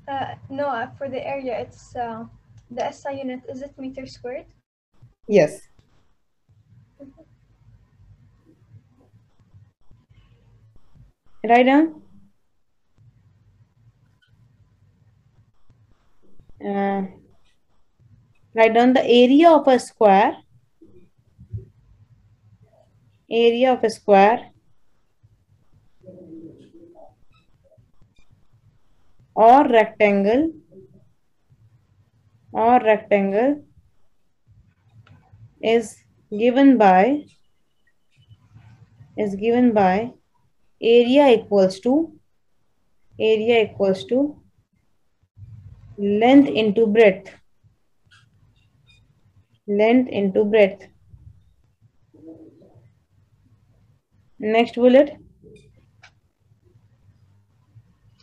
Uh, 0.06 0.34
no, 0.48 0.68
uh, 0.68 0.88
for 0.96 1.08
the 1.08 1.24
area, 1.26 1.58
it's 1.58 1.96
uh, 1.96 2.24
the 2.70 2.90
SI 2.92 3.18
unit. 3.18 3.40
Is 3.48 3.62
it 3.62 3.76
meter 3.76 4.06
squared? 4.06 4.46
Yes. 5.28 5.60
Write 11.42 11.66
down. 11.66 12.02
Uh, 16.64 17.02
write 18.54 18.74
down 18.74 18.92
the 18.92 19.04
area 19.04 19.50
of 19.50 19.66
a 19.68 19.78
square. 19.78 20.36
Area 23.30 23.72
of 23.72 23.84
a 23.84 23.90
square. 23.90 24.50
Or 29.34 29.66
rectangle. 29.68 30.52
Or 32.52 32.80
rectangle 32.80 33.69
is 35.62 35.96
given 36.30 36.78
by 36.78 37.24
is 39.16 39.34
given 39.36 39.72
by 39.72 40.12
area 40.80 41.28
equals 41.28 41.80
to 41.80 42.12
area 43.18 43.64
equals 43.64 44.04
to 44.06 44.40
length 45.98 46.48
into 46.48 46.86
breadth. 46.86 47.30
Length 49.68 50.08
into 50.08 50.44
breadth. 50.44 50.86
Next 54.38 54.74
bullet. 54.74 55.16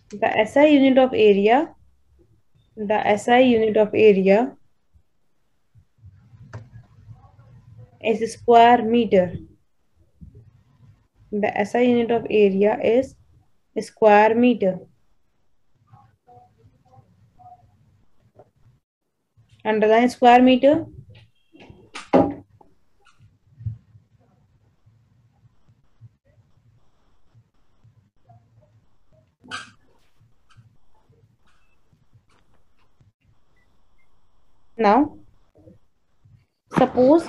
The 0.09 0.45
SI 0.45 0.67
unit 0.69 0.97
of 0.97 1.13
area, 1.13 1.75
the 2.75 3.17
SI 3.17 3.41
unit 3.41 3.77
of 3.77 3.89
area 3.93 4.56
is 8.01 8.33
square 8.33 8.83
meter. 8.83 9.33
The 11.31 11.51
SI 11.65 11.83
unit 11.83 12.11
of 12.11 12.25
area 12.29 12.79
is 12.81 13.15
square 13.79 14.33
meter. 14.35 14.79
Underline 19.65 20.09
square 20.09 20.41
meter. 20.41 20.85
Now, 34.77 35.17
suppose 36.77 37.27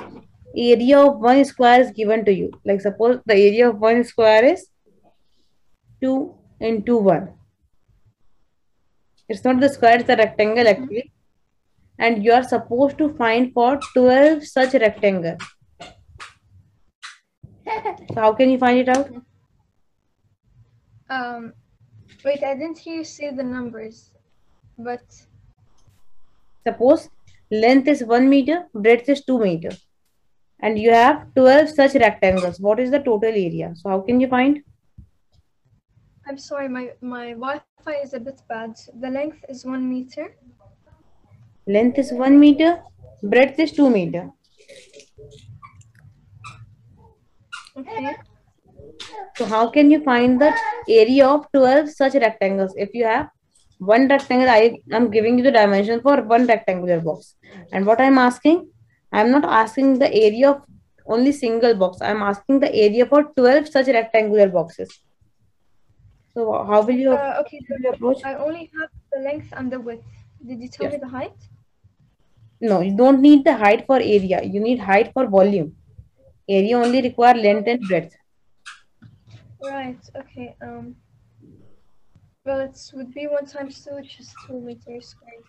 area 0.59 0.99
of 0.99 1.19
one 1.19 1.45
square 1.45 1.81
is 1.81 1.91
given 1.91 2.25
to 2.25 2.33
you. 2.33 2.51
Like 2.65 2.81
suppose 2.81 3.21
the 3.27 3.35
area 3.35 3.69
of 3.69 3.79
one 3.79 4.05
square 4.05 4.45
is 4.45 4.67
2 6.03 6.35
into 6.61 6.97
1. 6.97 7.33
It's 9.29 9.45
not 9.45 9.61
the 9.61 9.69
square, 9.69 9.97
it's 9.97 10.07
the 10.07 10.17
rectangle 10.17 10.67
actually. 10.67 11.13
And 11.99 12.25
you 12.25 12.33
are 12.33 12.45
supposed 12.45 12.99
to 12.99 13.15
find 13.15 13.53
for 13.53 13.79
12 13.95 14.47
such 14.47 14.75
rectangle. 14.75 15.37
So 18.15 18.21
how 18.23 18.33
can 18.33 18.49
you 18.49 18.57
find 18.57 18.79
it 18.79 18.89
out? 18.89 19.11
Um, 21.11 21.53
wait, 22.25 22.43
I 22.43 22.55
didn't 22.55 22.79
hear 22.79 22.97
you 22.97 23.05
say 23.05 23.31
the 23.31 23.43
numbers, 23.43 24.11
but 24.79 25.03
Suppose 26.69 27.09
length 27.51 27.89
is 27.89 28.05
1 28.05 28.29
meter, 28.29 28.67
breadth 28.75 29.09
is 29.09 29.25
2 29.25 29.39
meter. 29.39 29.71
And 30.61 30.79
you 30.79 30.93
have 30.93 31.33
12 31.35 31.69
such 31.71 31.95
rectangles. 31.95 32.61
What 32.61 32.81
is 32.81 32.91
the 32.91 32.99
total 32.99 33.31
area? 33.31 33.75
So 33.77 33.91
how 33.91 34.01
can 34.01 34.21
you 34.21 34.29
find? 34.29 34.61
I'm 36.27 36.39
sorry, 36.39 36.69
my, 36.69 36.91
my 37.01 37.33
Wi-Fi 37.33 37.95
is 38.03 38.13
a 38.13 38.21
bit 38.21 38.43
bad. 38.49 38.77
The 39.01 39.09
length 39.09 39.45
is 39.49 39.65
one 39.65 39.89
meter. 39.89 40.35
Length 41.67 41.99
is 41.99 42.13
1 42.13 42.41
meter, 42.41 42.83
breadth 43.23 43.59
is 43.59 43.73
2 43.73 43.91
meter. 43.91 44.31
Okay. 47.77 48.17
So 49.37 49.45
how 49.45 49.69
can 49.71 49.91
you 49.91 50.03
find 50.03 50.41
the 50.41 50.53
area 50.89 51.27
of 51.27 51.47
12 51.53 51.91
such 51.91 52.15
rectangles? 52.15 52.75
If 52.77 52.95
you 52.95 53.05
have 53.05 53.29
one 53.79 54.09
rectangle, 54.09 54.49
I 54.49 54.79
am 54.93 55.11
giving 55.11 55.39
you 55.39 55.45
the 55.45 55.53
dimension 55.53 56.01
for 56.01 56.23
one 56.23 56.47
rectangular 56.47 57.01
box. 57.01 57.37
And 57.73 57.87
what 57.87 58.01
I'm 58.01 58.19
asking, 58.19 58.71
I'm 59.13 59.31
not 59.31 59.45
asking 59.45 59.99
the 59.99 60.13
area 60.13 60.51
of 60.51 60.63
only 61.07 61.33
single 61.33 61.75
box. 61.75 62.01
I'm 62.03 62.23
asking 62.23 62.61
the 62.61 62.75
area 62.75 63.07
for 63.07 63.25
12 63.25 63.69
such 63.69 63.87
rectangular 63.89 64.49
boxes. 64.49 64.91
So 66.35 66.53
how 66.65 66.83
will 66.83 66.95
you, 67.05 67.13
Uh, 67.13 67.37
okay, 67.41 67.61
will 67.69 67.81
you 67.85 67.91
approach? 67.91 68.25
I 68.25 68.35
only 68.35 68.71
have 68.79 68.91
the 69.13 69.21
length 69.21 69.53
and 69.57 69.73
the 69.73 69.81
width. 69.81 70.05
Did 70.47 70.61
you 70.61 70.69
tell 70.69 70.85
Yes. 70.87 70.93
me 70.93 70.99
the 70.99 71.09
height? 71.09 71.39
No, 72.61 72.81
you 72.81 72.95
don't 72.97 73.21
need 73.21 73.45
the 73.45 73.57
height 73.57 73.87
for 73.87 73.97
area. 73.97 74.43
You 74.43 74.61
need 74.61 74.79
height 74.81 75.13
for 75.15 75.27
volume. 75.27 75.75
Area 76.49 76.77
only 76.79 77.01
require 77.03 77.35
length 77.35 77.69
and 77.69 77.81
breadth. 77.89 78.15
Right, 79.63 79.99
okay. 80.17 80.55
Um, 80.63 80.97
well, 82.45 82.61
it 82.61 82.79
would 82.95 83.13
be 83.15 83.27
1 83.27 83.47
times 83.47 83.85
2, 83.85 83.95
which 83.97 84.21
is 84.21 84.35
2 84.47 84.61
meters 84.61 85.09
squared. 85.09 85.45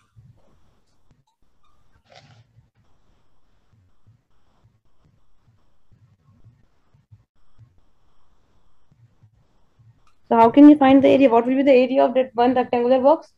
So 10.29 10.37
how 10.37 10.49
can 10.51 10.69
you 10.69 10.77
find 10.77 11.03
the 11.03 11.09
area? 11.09 11.27
What 11.27 11.47
will 11.47 11.55
be 11.55 11.63
the 11.63 11.71
area 11.71 12.05
of 12.05 12.13
that 12.13 12.29
one 12.35 12.53
rectangular 12.53 13.01
box? 13.01 13.33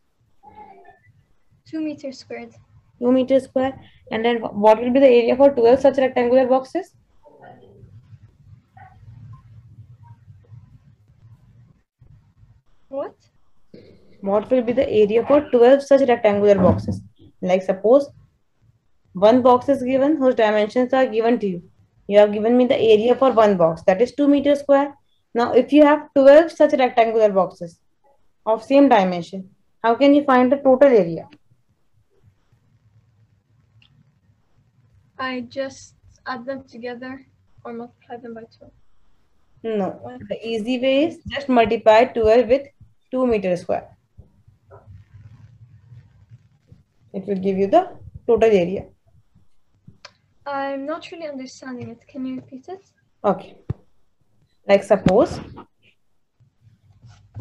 2 1.70 1.80
meters 1.80 2.20
squared. 2.20 2.54
2 3.00 3.12
meters 3.14 3.46
square. 3.46 3.80
And 4.12 4.26
then 4.26 4.42
what 4.42 4.82
will 4.82 4.92
be 4.92 5.00
the 5.00 5.08
area 5.08 5.38
for 5.38 5.52
12 5.52 5.80
such 5.80 5.98
rectangular 5.98 6.48
boxes? 6.48 6.94
What? 12.90 13.16
What 14.20 14.52
will 14.52 14.62
be 14.62 14.74
the 14.74 14.88
area 14.90 15.26
for 15.26 15.50
12 15.50 15.84
such 15.84 16.10
rectangular 16.10 16.56
boxes? 16.56 17.02
Like 17.42 17.64
suppose 17.64 18.10
one 19.14 19.42
box 19.42 19.70
is 19.70 19.82
given 19.82 20.18
whose 20.18 20.36
dimensions 20.36 20.92
are 20.94 21.06
given 21.06 21.40
to 21.40 21.48
you. 21.48 21.64
You 22.08 22.20
have 22.20 22.34
given 22.34 22.58
me 22.58 22.66
the 22.66 22.78
area 22.78 23.16
for 23.16 23.32
one 23.32 23.56
box 23.56 23.82
that 23.84 24.02
is 24.02 24.12
2 24.14 24.28
meters 24.28 24.60
square. 24.60 24.94
Now 25.34 25.54
if 25.54 25.72
you 25.72 25.86
have 25.86 26.14
12 26.14 26.52
such 26.52 26.74
rectangular 26.74 27.32
boxes 27.32 27.80
of 28.46 28.64
same 28.64 28.90
dimension, 28.90 29.50
how 29.84 29.96
can 29.96 30.14
you 30.14 30.24
find 30.24 30.52
the 30.52 30.58
total 30.58 30.90
area? 30.90 31.28
I 35.18 35.42
just 35.42 35.96
add 36.26 36.46
them 36.46 36.64
together 36.64 37.26
or 37.64 37.74
multiply 37.74 38.18
them 38.18 38.34
by 38.34 38.42
2. 38.42 38.72
No, 39.64 40.18
the 40.28 40.48
easy 40.48 40.80
way 40.80 41.06
is 41.06 41.20
just 41.28 41.48
multiply 41.48 42.06
12 42.06 42.48
with 42.48 42.68
2 43.12 43.28
meters 43.28 43.62
square. 43.62 43.96
It 47.14 47.28
will 47.28 47.36
give 47.36 47.58
you 47.58 47.68
the 47.68 47.90
total 48.26 48.50
area. 48.50 48.86
I'm 50.46 50.86
not 50.86 51.12
really 51.12 51.28
understanding 51.28 51.90
it. 51.90 52.08
Can 52.08 52.26
you 52.26 52.36
repeat 52.38 52.68
it? 52.70 52.84
Okay. 53.24 53.58
Like 54.72 54.84
suppose 54.84 55.38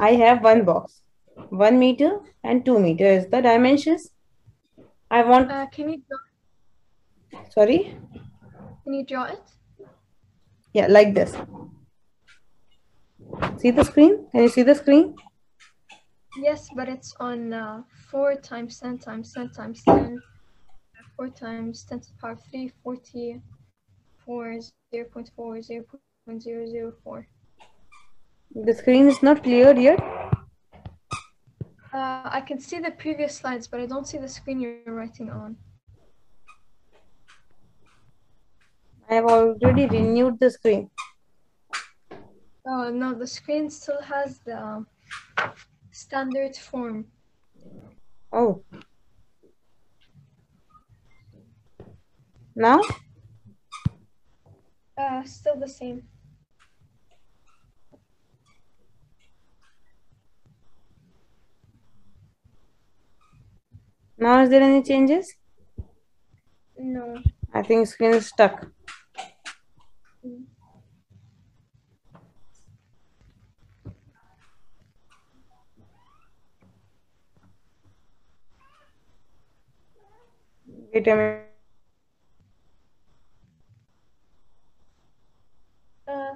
I 0.00 0.14
have 0.14 0.42
one 0.42 0.64
box, 0.64 1.02
one 1.50 1.78
meter 1.78 2.18
and 2.42 2.64
two 2.64 2.80
meter 2.80 3.04
is 3.06 3.28
the 3.28 3.40
dimensions. 3.40 4.10
I 5.08 5.22
want, 5.22 5.48
Uh, 5.48 5.66
can 5.66 5.90
you 5.90 6.02
draw, 6.08 7.40
sorry, 7.50 7.78
can 8.82 8.94
you 8.94 9.04
draw 9.04 9.26
it? 9.36 9.54
yeah, 10.72 10.88
like 10.88 11.14
this. 11.14 11.36
See 13.58 13.70
the 13.70 13.84
screen? 13.84 14.26
Can 14.32 14.42
you 14.42 14.48
see 14.48 14.64
the 14.64 14.74
screen? 14.74 15.14
Yes, 16.36 16.68
but 16.74 16.88
it's 16.88 17.14
on 17.20 17.52
uh, 17.52 17.84
4 18.10 18.34
times 18.50 18.80
10 18.80 18.98
times 18.98 19.32
10 19.32 19.50
times 19.50 19.84
10, 19.84 20.20
4 21.16 21.28
times 21.28 21.84
10 21.84 22.00
to 22.00 22.08
the 22.08 22.14
power 22.20 22.36
3, 22.50 22.72
40, 22.82 23.40
4, 24.26 24.60
0 24.60 25.06
0.4, 25.14 25.62
0 25.62 25.84
0.004. 26.28 27.24
The 28.54 28.74
screen 28.74 29.08
is 29.08 29.22
not 29.22 29.42
clear 29.42 29.76
yet. 29.76 30.00
Uh, 31.92 32.22
I 32.24 32.42
can 32.46 32.60
see 32.60 32.78
the 32.78 32.92
previous 32.92 33.36
slides, 33.36 33.66
but 33.66 33.80
I 33.80 33.86
don't 33.86 34.06
see 34.06 34.18
the 34.18 34.28
screen 34.28 34.60
you're 34.60 34.94
writing 34.94 35.30
on. 35.30 35.56
I 39.08 39.14
have 39.14 39.24
already 39.24 39.86
renewed 39.86 40.38
the 40.38 40.50
screen. 40.50 40.90
Oh, 42.66 42.90
no, 42.90 43.14
the 43.14 43.26
screen 43.26 43.68
still 43.70 44.00
has 44.02 44.38
the 44.40 44.84
standard 45.90 46.54
form. 46.54 47.06
Oh. 48.32 48.62
Now? 52.54 52.80
Uh, 55.20 55.24
still 55.24 55.56
the 55.56 55.68
same. 55.68 56.02
Now 64.16 64.42
is 64.42 64.50
there 64.50 64.62
any 64.62 64.82
changes? 64.82 65.34
No. 66.78 67.22
I 67.52 67.62
think 67.62 67.86
screen 67.86 68.14
is 68.14 68.28
stuck. 68.28 68.66
Mm. 70.24 70.44
Wait 80.92 81.08
a 81.08 81.16
minute. 81.16 81.49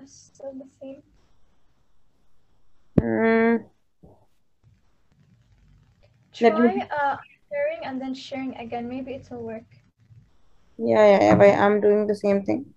still 0.06 0.52
the 0.54 0.68
same. 0.80 1.02
Mm. 3.00 3.64
Try 6.32 6.88
uh, 6.90 7.16
sharing 7.50 7.84
and 7.84 8.00
then 8.00 8.14
sharing 8.14 8.56
again. 8.56 8.88
Maybe 8.88 9.12
it 9.12 9.28
will 9.30 9.42
work. 9.42 9.70
Yeah, 10.78 11.06
yeah, 11.06 11.20
yeah. 11.22 11.34
But 11.36 11.54
I'm 11.54 11.80
doing 11.80 12.06
the 12.06 12.16
same 12.16 12.42
thing. 12.44 12.74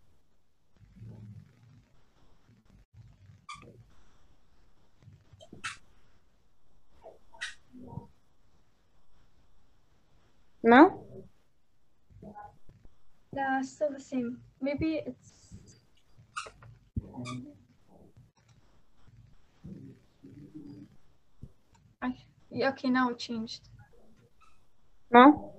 No. 10.63 11.03
Yeah, 13.33 13.62
still 13.62 13.91
the 13.91 13.99
same. 13.99 14.41
Maybe 14.62 15.01
it's 15.05 15.37
I, 22.01 22.13
okay, 22.69 22.89
now 22.89 23.10
it 23.10 23.19
changed. 23.19 23.69
No? 25.12 25.53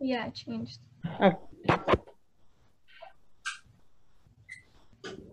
Yeah, 0.00 0.26
it 0.26 0.34
changed. 0.34 0.80
Okay. 1.20 1.36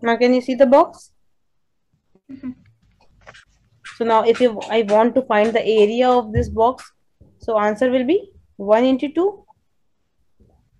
Now 0.02 0.16
can 0.16 0.34
you 0.34 0.40
see 0.40 0.54
the 0.54 0.66
box? 0.66 1.12
Mhm. 2.30 2.54
So 3.96 4.04
now 4.04 4.22
if 4.24 4.40
you 4.40 4.60
I 4.70 4.82
want 4.82 5.14
to 5.16 5.22
find 5.22 5.52
the 5.52 5.64
area 5.64 6.08
of 6.08 6.32
this 6.32 6.48
box, 6.48 6.92
so 7.38 7.58
answer 7.58 7.90
will 7.90 8.04
be 8.04 8.32
1 8.56 8.84
into 8.84 9.08
2. 9.08 9.44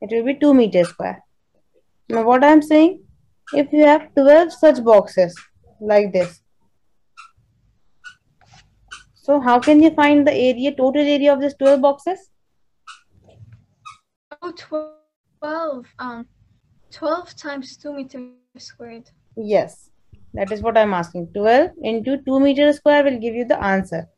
It 0.03 0.11
will 0.11 0.25
be 0.25 0.35
2 0.39 0.55
meters 0.55 0.89
square. 0.89 1.25
Now 2.09 2.25
what 2.25 2.45
I 2.45 2.53
am 2.53 2.63
saying, 2.63 3.06
if 3.53 3.73
you 3.73 3.87
have 3.87 4.15
12 4.15 4.53
such 4.53 4.85
boxes 4.85 5.35
like 5.81 6.13
this, 6.13 6.41
so 9.15 9.41
how 9.41 9.59
can 9.59 9.83
you 9.83 9.91
find 9.91 10.27
the 10.27 10.33
area, 10.33 10.73
total 10.73 11.03
area 11.03 11.33
of 11.33 11.41
these 11.41 11.55
12 11.55 11.81
boxes? 11.81 12.31
Oh, 14.43 14.53
12. 15.43 15.87
Um, 15.99 16.27
12 16.93 17.37
times 17.37 17.77
2 17.77 17.93
meters 17.93 18.31
squared. 18.59 19.11
Yes, 19.37 19.91
that 20.35 20.53
is 20.53 20.63
what 20.63 20.79
I'm 20.79 20.95
asking. 20.95 21.29
12 21.35 21.71
into 21.83 22.19
2 22.25 22.41
meter 22.41 22.73
square 22.73 23.03
will 23.03 23.19
give 23.19 23.35
you 23.35 23.45
the 23.45 23.61
answer. 23.63 24.09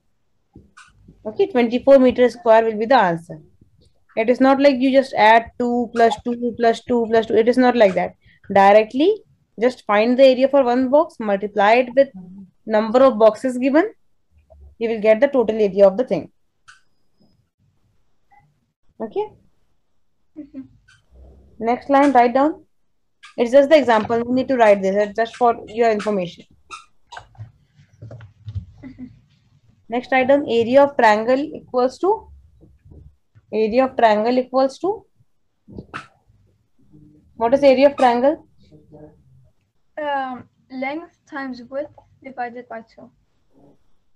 Okay, 1.25 1.47
24 1.47 1.99
meter 1.99 2.29
square 2.29 2.65
will 2.65 2.79
be 2.79 2.87
the 2.87 2.99
answer. 2.99 3.41
It 4.17 4.29
is 4.29 4.41
not 4.41 4.61
like 4.61 4.77
you 4.79 4.93
just 4.93 5.15
add 5.15 5.51
2 5.59 5.91
plus 5.95 6.17
2 6.23 6.55
plus 6.59 6.83
2 6.85 7.07
plus 7.09 7.27
2. 7.27 7.35
It 7.35 7.49
is 7.49 7.57
not 7.57 7.77
like 7.77 7.95
that. 7.95 8.15
Directly, 8.53 9.23
just 9.61 9.85
find 9.87 10.19
the 10.19 10.25
area 10.25 10.49
for 10.49 10.63
one 10.65 10.89
box, 10.89 11.17
multiply 11.19 11.73
it 11.75 11.95
with 11.95 12.09
number 12.67 13.03
of 13.03 13.19
boxes 13.19 13.59
given. 13.59 13.93
You 14.79 14.91
will 14.91 15.01
get 15.01 15.21
the 15.21 15.29
total 15.29 15.57
area 15.57 15.87
of 15.87 15.97
the 15.97 16.05
thing. 16.05 16.31
Okay. 19.01 19.33
Mhm. 20.37 20.69
Next 21.59 21.91
line, 21.91 22.13
write 22.13 22.35
down. 22.35 22.65
It's 23.37 23.51
just 23.51 23.69
the 23.69 23.77
example. 23.77 24.19
You 24.19 24.35
need 24.35 24.49
to 24.49 24.57
write 24.57 24.83
this. 24.83 24.97
It's 24.97 25.17
just 25.17 25.37
for 25.37 25.55
your 25.67 25.91
information. 25.91 26.47
Next 29.89 30.13
item, 30.13 30.45
area 30.47 30.83
of 30.83 30.97
triangle 30.97 31.41
equals 31.41 31.99
to 31.99 32.29
area 33.53 33.85
of 33.85 33.97
triangle 33.97 34.39
equals 34.39 34.79
to 34.79 35.07
what 37.39 37.55
is 37.55 37.63
area 37.63 37.89
of 37.89 37.97
triangle? 37.97 38.47
Um, 40.03 40.49
length 40.71 41.19
times 41.31 41.63
width 41.71 41.95
divided 42.23 42.69
by 42.69 42.83
2. 42.83 43.11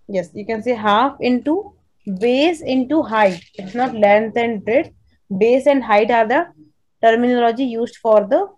Yes, 0.08 0.30
you 0.34 0.44
can 0.44 0.62
say 0.62 0.74
half 0.74 1.16
into 1.20 1.72
base 2.18 2.62
into 2.62 3.02
height. 3.02 3.44
It's 3.54 3.74
not 3.74 3.94
length 3.94 4.36
and 4.36 4.62
width. 4.66 4.90
Base 5.38 5.66
and 5.66 5.82
height 5.82 6.10
are 6.10 6.26
the 6.26 6.48
terminology 7.02 7.64
used 7.64 7.96
for 7.96 8.26
the 8.28 8.48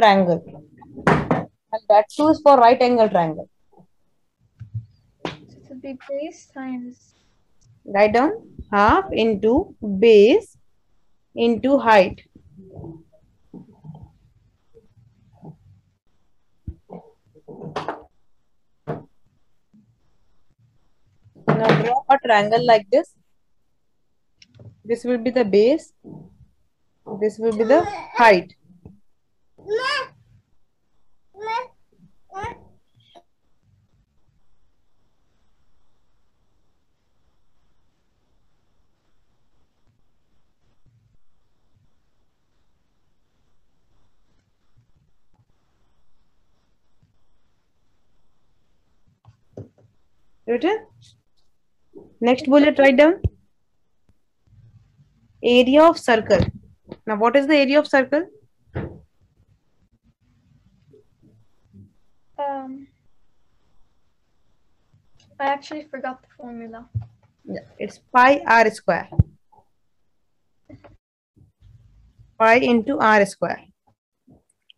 triangle. 0.00 0.42
And 1.06 1.82
that 1.88 2.06
too 2.10 2.28
is 2.28 2.40
for 2.40 2.56
right 2.56 2.80
angle 2.80 3.08
triangle. 3.08 3.48
So 5.26 5.30
it 5.70 5.82
be 5.82 5.98
base 6.08 6.46
times. 6.46 7.14
Write 7.84 8.14
down 8.14 8.32
half 8.72 9.12
into 9.12 9.74
base 9.98 10.56
into 11.34 11.78
height. 11.78 12.22
Now 21.60 21.68
draw 21.82 22.02
a 22.08 22.16
triangle 22.24 22.64
like 22.64 22.88
this. 22.90 23.14
This 24.82 25.04
will 25.04 25.18
be 25.18 25.30
the 25.30 25.44
base. 25.44 25.92
This 27.20 27.38
will 27.38 27.52
be 27.52 27.64
the 27.64 27.84
height. 28.16 28.54
Written? 50.46 50.86
Next 52.20 52.46
bullet, 52.46 52.78
write 52.78 52.98
down. 52.98 53.22
Area 55.42 55.84
of 55.84 55.98
circle. 55.98 56.44
Now, 57.06 57.16
what 57.16 57.34
is 57.34 57.46
the 57.46 57.56
area 57.56 57.78
of 57.78 57.86
circle? 57.86 58.26
Um, 62.38 62.88
I 65.38 65.44
actually 65.44 65.84
forgot 65.90 66.20
the 66.20 66.28
formula. 66.36 66.88
Yeah, 67.44 67.64
it's 67.78 67.98
pi 68.12 68.42
r 68.46 68.70
square. 68.70 69.08
Pi 72.38 72.54
into 72.56 72.98
r 72.98 73.24
square. 73.24 73.64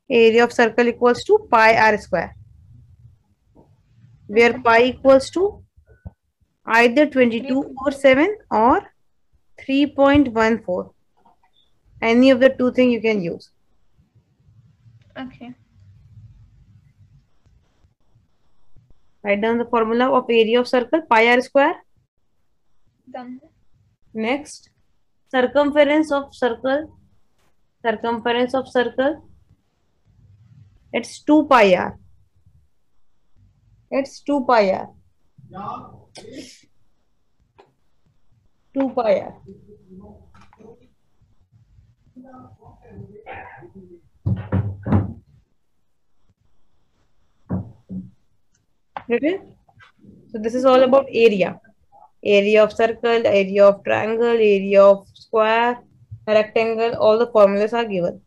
Area 0.08 0.44
of 0.44 0.52
circle 0.52 0.86
equals 0.86 1.24
to 1.24 1.48
pi 1.50 1.74
r 1.74 1.98
square. 1.98 2.36
Where 4.28 4.60
pi 4.60 4.82
equals 4.84 5.28
to 5.30 5.61
either 6.64 7.06
22 7.06 7.74
over 7.80 7.90
7 7.90 8.36
or 8.50 8.82
3.14. 9.66 10.92
Any 12.00 12.30
of 12.30 12.40
the 12.40 12.50
two 12.50 12.72
things 12.72 12.92
you 12.92 13.00
can 13.00 13.22
use. 13.22 13.50
Okay. 15.18 15.54
Write 19.22 19.40
down 19.40 19.58
the 19.58 19.64
formula 19.66 20.10
of 20.10 20.24
area 20.28 20.58
of 20.58 20.66
circle 20.66 21.02
pi 21.02 21.28
r 21.28 21.40
square. 21.40 21.76
Done. 23.10 23.40
Next, 24.14 24.70
circumference 25.30 26.10
of 26.10 26.34
circle. 26.34 26.98
Circumference 27.84 28.54
of 28.54 28.68
circle. 28.68 29.28
It's 30.92 31.22
2 31.22 31.46
pi 31.46 31.74
r. 31.74 31.98
It's 33.90 34.20
2 34.20 34.44
pi 34.44 34.70
r. 34.70 34.88
2 38.74 38.88
pi 38.96 39.20
r. 39.20 39.34
So 50.30 50.38
this 50.38 50.54
is 50.54 50.64
all 50.64 50.82
about 50.82 51.04
area. 51.12 51.60
Area 52.24 52.64
of 52.64 52.72
circle, 52.72 53.26
area 53.26 53.66
of 53.66 53.84
triangle, 53.84 54.24
area 54.24 54.82
of 54.82 55.06
square, 55.12 55.80
rectangle, 56.26 56.94
all 56.94 57.18
the 57.18 57.26
formulas 57.26 57.74
are 57.74 57.84
given. 57.84 58.22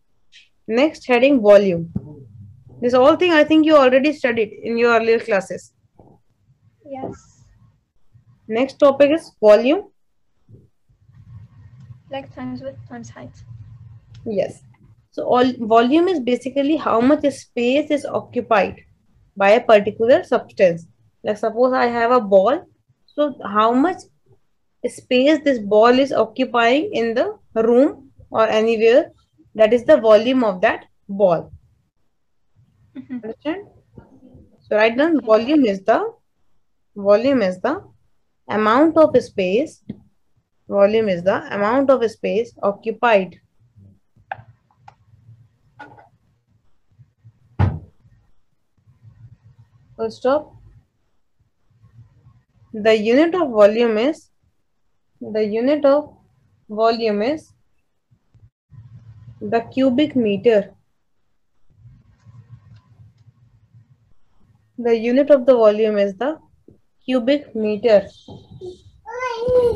Next 0.68 1.08
heading 1.08 1.42
volume. 1.42 1.92
This 2.82 2.94
all 2.94 3.16
thing 3.16 3.32
I 3.32 3.44
think 3.44 3.66
you 3.66 3.76
already 3.76 4.14
studied 4.14 4.52
in 4.52 4.78
your 4.78 4.96
earlier 4.96 5.20
classes. 5.20 5.72
Yes. 6.86 7.44
Next 8.48 8.80
topic 8.80 9.12
is 9.12 9.32
volume. 9.42 9.90
Length 12.12 12.36
times 12.36 12.62
width 12.62 12.88
times 12.88 13.10
height. 13.10 13.44
Yes. 14.26 14.62
So 15.12 15.24
all 15.24 15.52
volume 15.60 16.08
is 16.08 16.20
basically 16.20 16.76
how 16.76 17.02
much 17.02 17.24
space 17.34 17.90
is 17.90 18.06
occupied 18.06 18.82
by 19.36 19.52
a 19.52 19.64
particular 19.64 20.24
substance. 20.24 20.86
Like 21.24 21.38
suppose 21.38 21.74
I 21.74 21.88
have 21.88 22.12
a 22.12 22.22
ball. 22.22 22.66
So 23.08 23.36
how 23.44 23.72
much 23.74 24.02
space 24.88 25.40
this 25.44 25.60
ball 25.60 25.98
is 25.98 26.12
occupying 26.14 26.92
in 26.94 27.16
the 27.16 27.38
room 27.56 28.12
or 28.30 28.48
anywhere, 28.48 29.12
that 29.56 29.74
is 29.74 29.86
the 29.86 29.98
volume 29.98 30.44
of 30.44 30.62
that 30.62 30.86
ball. 31.10 31.52
Mhm. 32.96 33.24
Understand? 33.24 33.68
So 34.62 34.76
write 34.76 34.98
down 34.98 35.22
volume 35.22 35.66
is 35.66 35.82
the 35.84 36.14
volume 36.96 37.42
is 37.42 37.60
the 37.60 37.84
amount 38.50 38.98
of 38.98 39.16
space. 39.22 39.84
Volume 40.68 41.10
is 41.10 41.24
the 41.24 41.54
amount 41.54 41.90
of 41.90 42.10
space 42.10 42.54
occupied. 42.64 43.40
Full 49.96 50.12
stop. 50.12 50.54
The 52.74 52.98
unit 52.98 53.34
of 53.36 53.50
volume 53.52 53.98
is 53.98 54.30
the 55.22 55.44
unit 55.44 55.86
of 55.86 56.14
volume 56.70 57.22
is 57.22 57.54
the 59.40 59.62
cubic 59.62 60.16
meter. 60.16 60.74
The 64.78 64.98
unit 64.98 65.30
of 65.30 65.46
the 65.46 65.56
volume 65.56 65.98
is 65.98 66.16
the 66.16 66.38
cubic 67.06 67.56
meter. 67.56 68.08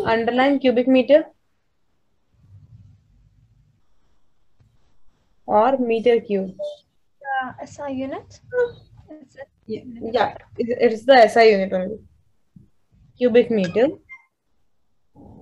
Underline 0.06 0.60
cubic 0.60 0.88
meter 0.88 1.26
or 5.46 5.78
meter 5.78 6.20
cube. 6.20 6.56
Uh, 7.42 7.65
SI 7.65 7.92
unit? 7.92 8.39
Yeah, 9.65 9.84
yeah, 10.13 10.36
it's 10.58 11.06
the 11.06 11.28
SI 11.28 11.52
unit 11.52 11.74
only. 11.74 12.00
Cubic 13.18 13.52
meter. 13.52 13.88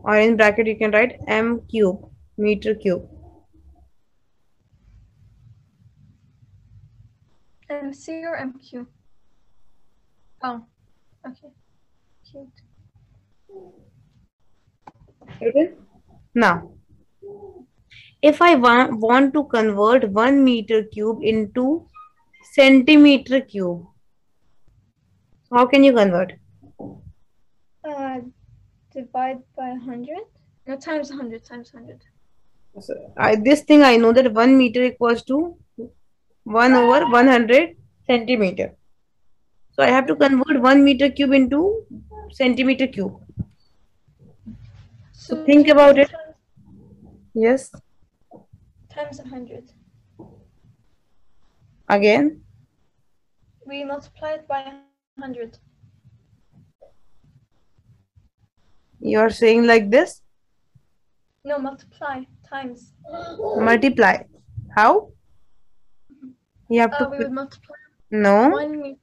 Or 0.04 0.18
in 0.18 0.38
bracket 0.38 0.68
you 0.68 0.78
can 0.78 0.92
write 0.92 1.20
M 1.28 1.62
cube, 1.70 2.10
meter 2.38 2.76
cube. 2.76 3.08
MC 7.70 8.24
or 8.24 8.38
MQ? 8.38 8.88
Oh, 10.42 10.66
okay. 11.28 11.52
Cute. 12.38 12.62
Okay. 15.42 15.74
Now, 16.36 16.72
if 18.22 18.42
I 18.42 18.56
wa- 18.56 18.90
want 18.92 19.34
to 19.34 19.44
convert 19.46 20.10
one 20.10 20.44
meter 20.44 20.84
cube 20.84 21.20
into 21.24 21.88
centimeter 22.52 23.42
cube, 23.42 23.86
how 25.52 25.66
can 25.66 25.84
you 25.84 25.94
convert? 25.94 26.34
Uh, 27.84 28.20
divide 28.94 29.42
by 29.56 29.70
100? 29.70 30.18
No, 30.68 30.76
times 30.78 31.10
100, 31.10 31.44
times 31.44 31.74
100. 31.74 32.02
So, 32.80 32.94
I, 33.18 33.36
this 33.36 33.62
thing 33.62 33.82
I 33.82 33.98
know 33.98 34.14
that 34.14 34.32
one 34.34 34.58
meter 34.58 34.84
equals 34.84 35.24
to 35.24 35.58
one 36.44 36.74
over 36.74 37.06
100 37.08 37.76
centimeter. 38.06 38.76
So 39.78 39.84
I 39.84 39.90
have 39.90 40.08
to 40.08 40.16
convert 40.16 40.60
one 40.60 40.84
meter 40.84 41.08
cube 41.10 41.34
into 41.34 41.86
centimeter 42.32 42.88
cube. 42.88 43.16
So 45.12 45.44
think 45.46 45.68
about 45.68 45.98
it. 45.98 46.10
Times, 46.10 46.36
Yes. 47.34 47.72
times 48.90 49.20
100. 49.20 49.72
Again. 51.90 52.42
We 53.66 53.84
multiply 53.84 54.32
it 54.34 54.48
by 54.48 54.64
100. 55.18 55.58
You 59.00 59.20
are 59.20 59.30
saying 59.30 59.68
like 59.68 59.90
this. 59.90 60.22
No, 61.44 61.60
multiply, 61.60 62.24
times. 62.50 62.94
Multiply. 63.58 64.24
How? 64.76 65.12
You 66.70 66.82
have 66.82 66.94
Uh, 66.94 66.98
to. 67.06 67.10
we 67.12 67.18
would 67.20 67.32
multiply 67.32 67.76
No. 68.12 68.50
1 68.50 68.82
meter. 68.82 69.00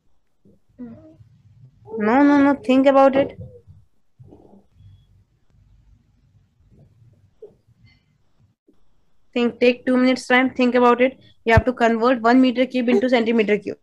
No, 1.99 2.23
no, 2.23 2.37
no. 2.43 2.55
Think 2.63 2.87
about 2.87 3.17
it. 3.17 3.39
Think, 9.35 9.61
take 9.61 9.85
two 9.85 9.99
minutes 9.99 10.27
time. 10.27 10.55
Think 10.55 10.75
about 10.75 11.03
it. 11.03 11.19
You 11.45 11.53
have 11.53 11.67
to 11.67 11.75
convert 11.75 12.23
one 12.23 12.41
meter 12.41 12.65
cube 12.65 12.89
into 12.89 13.11
centimeter 13.11 13.59
cube. 13.59 13.77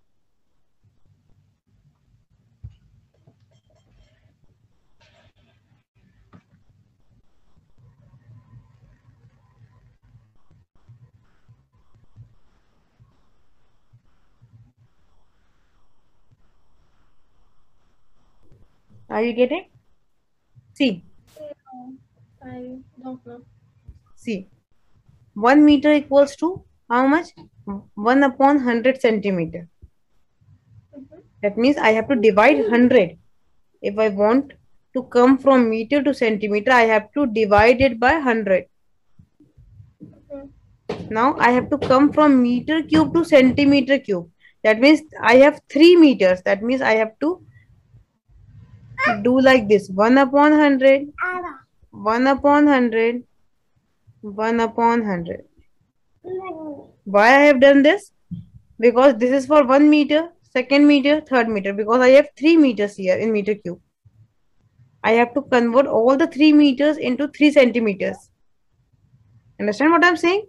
Are 19.22 19.24
you 19.24 19.34
getting? 19.34 19.66
See, 20.74 21.04
I 22.44 22.80
don't 23.04 23.24
know. 23.24 23.42
see. 24.16 24.48
One 25.36 25.64
meter 25.64 25.94
equals 25.94 26.36
to 26.38 26.64
how 26.90 27.06
much? 27.06 27.28
One 27.94 28.24
upon 28.24 28.62
hundred 28.70 29.00
centimeter. 29.04 29.62
Mhm. 30.96 31.22
That 31.44 31.60
means 31.66 31.78
I 31.90 31.92
have 31.98 32.08
to 32.14 32.18
divide 32.24 32.64
100. 32.64 33.14
If 33.92 34.00
I 34.00 34.10
want 34.24 34.56
to 34.96 35.04
come 35.18 35.38
from 35.46 35.70
meter 35.70 36.02
to 36.10 36.16
centimeter, 36.24 36.72
I 36.80 36.82
have 36.94 37.08
to 37.20 37.28
divide 37.38 37.86
it 37.90 38.00
by 38.00 38.14
100. 38.18 38.68
Mhm. 40.08 40.50
Now 41.20 41.28
I 41.52 41.52
have 41.60 41.70
to 41.76 41.82
come 41.94 42.12
from 42.18 42.42
meter 42.42 42.82
cube 42.96 43.14
to 43.20 43.26
centimeter 43.36 44.00
cube. 44.10 44.28
That 44.64 44.84
means 44.88 45.08
I 45.36 45.38
have 45.46 45.62
3 45.78 45.96
meters. 46.08 46.46
That 46.52 46.70
means 46.72 46.90
I 46.96 46.98
have 47.06 47.16
to 47.28 47.34
do 49.24 49.40
like 49.40 49.68
this 49.68 49.90
1 49.90 50.18
upon 50.18 50.52
100, 50.52 51.12
1 51.92 52.28
upon 52.28 52.66
100, 52.66 53.24
1 54.22 54.60
upon 54.60 55.00
100. 55.02 55.44
Why 57.04 57.28
I 57.28 57.40
have 57.46 57.60
done 57.60 57.84
this? 57.84 58.12
Because 58.80 59.18
this 59.18 59.32
is 59.32 59.46
for 59.46 59.64
1 59.66 59.90
meter, 59.90 60.30
second 60.42 60.88
meter, 60.88 61.22
third 61.22 61.50
meter. 61.50 61.74
Because 61.74 62.00
I 62.02 62.10
have 62.10 62.30
3 62.38 62.58
meters 62.58 62.96
here 62.96 63.18
in 63.18 63.32
meter 63.32 63.56
cube. 63.56 63.80
I 65.04 65.12
have 65.14 65.34
to 65.34 65.42
convert 65.42 65.88
all 65.88 66.16
the 66.16 66.28
3 66.28 66.54
meters 66.54 66.98
into 66.98 67.28
3 67.28 67.52
centimeters. 67.52 68.30
Understand 69.60 69.92
what 69.92 70.06
I'm 70.06 70.18
saying? 70.18 70.46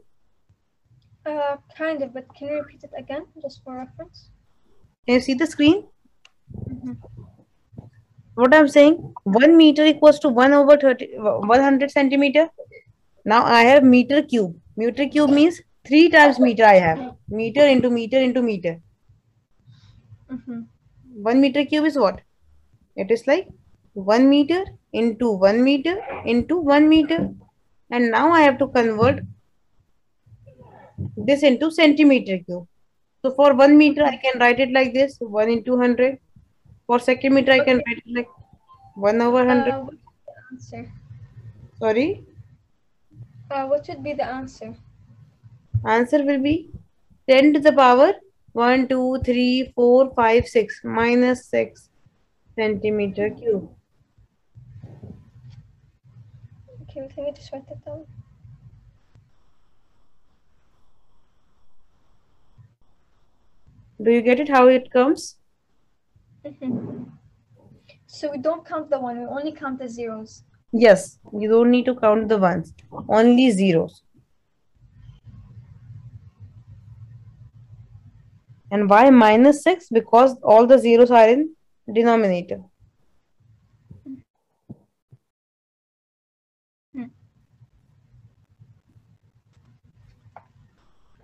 Uh, 1.25 1.57
kind 1.77 2.03
of, 2.03 2.13
but 2.13 2.27
can 2.35 2.49
you 2.49 2.55
repeat 2.57 2.83
it 2.85 2.91
again, 2.99 3.27
just 3.41 3.63
for 3.65 3.77
reference? 3.77 4.31
Can 5.07 5.15
you 5.15 5.21
see 5.21 5.35
the 5.35 5.47
screen? 5.47 5.87
Mhm. 6.69 6.97
What 8.35 8.55
I'm 8.55 8.69
saying? 8.69 9.15
1 9.25 9.57
meter 9.57 9.85
equals 9.85 10.19
to 10.21 10.29
1 10.29 10.53
over 10.53 10.77
30, 10.77 11.09
100 11.19 11.91
centimeter. 11.91 12.49
Now 13.25 13.45
I 13.45 13.63
have 13.63 13.85
meter 13.85 14.23
cube. 14.23 14.57
Meter 14.77 15.07
cube 15.07 15.31
means 15.31 15.61
3 15.87 16.09
times 16.09 16.39
meter 16.39 16.65
I 16.65 16.75
have. 16.75 17.15
Meter 17.29 17.67
into 17.67 17.91
meter 17.91 18.19
into 18.19 18.43
meter. 18.43 18.81
Mhm. 20.31 20.67
1 21.31 21.41
meter 21.41 21.65
cube 21.65 21.85
is 21.85 21.99
what? 21.99 22.23
It 22.97 23.11
is 23.11 23.27
like 23.27 23.49
1 23.93 24.29
meter 24.29 24.65
into 24.93 25.31
1 25.31 25.63
meter 25.63 25.95
into 26.25 26.57
1 26.57 26.89
meter. 26.89 27.31
And 27.91 28.11
now 28.11 28.33
I 28.33 28.41
have 28.41 28.59
to 28.59 28.69
convert 28.69 29.23
this 31.17 31.43
into 31.43 31.71
centimeter 31.71 32.39
cube. 32.39 32.67
So 33.23 33.31
for 33.33 33.55
1 33.55 33.77
meter, 33.77 34.03
I 34.05 34.17
can 34.17 34.39
write 34.41 34.59
it 34.59 34.73
like 34.73 34.95
this 34.95 35.19
1 35.21 35.51
into 35.51 35.77
100. 35.77 36.19
For 36.87 36.99
second 36.99 37.35
meter, 37.35 37.53
I 37.53 37.61
can 37.61 37.77
write 37.77 38.03
it 38.05 38.15
like 38.15 38.29
1 38.95 39.21
over 39.21 39.45
100. 39.45 39.73
Uh, 39.73 39.87
answer? 40.53 40.93
Sorry. 41.79 42.25
Uh, 43.51 43.67
what 43.67 43.87
should 43.87 44.03
be 44.03 44.13
the 44.13 44.25
answer? 44.25 44.75
Answer 45.85 46.25
will 46.25 46.41
be 46.41 46.71
10 47.29 47.55
to 47.55 47.61
the 47.61 47.73
power 47.73 48.13
1, 48.53 48.89
2, 48.89 49.21
3, 49.25 49.73
4, 49.75 50.13
5, 50.15 50.47
6 50.47 50.81
minus 50.85 51.47
6 51.47 51.89
centimeter 52.55 53.31
cube. 53.31 53.71
Okay, 56.83 57.09
can 57.15 57.27
you 57.27 57.33
just 57.33 57.51
write 57.53 57.67
that 57.69 57.85
down? 57.85 58.05
Do 64.03 64.11
you 64.11 64.21
get 64.21 64.41
it 64.41 64.49
how 64.49 64.67
it 64.67 64.91
comes? 64.91 65.37
Mhm. 66.45 67.13
So 68.07 68.31
we 68.31 68.39
don't 68.39 68.65
count 68.67 68.91
the 68.91 68.99
one, 69.01 69.21
we 69.21 69.27
only 69.27 69.53
count 69.53 69.79
the 69.79 69.89
zeros. 69.89 70.45
Yes, 70.73 71.19
you 71.33 71.49
don't 71.49 71.71
need 71.71 71.85
to 71.87 71.95
count 71.95 72.29
the 72.29 72.39
ones, 72.39 72.75
only 73.09 73.51
zeros. 73.51 74.03
And 78.71 78.89
why 78.89 79.11
minus 79.11 79.63
6? 79.63 79.89
Because 79.91 80.37
all 80.43 80.67
the 80.67 80.79
zeros 80.79 81.11
are 81.11 81.29
in 81.29 81.55
denominator. 81.93 82.63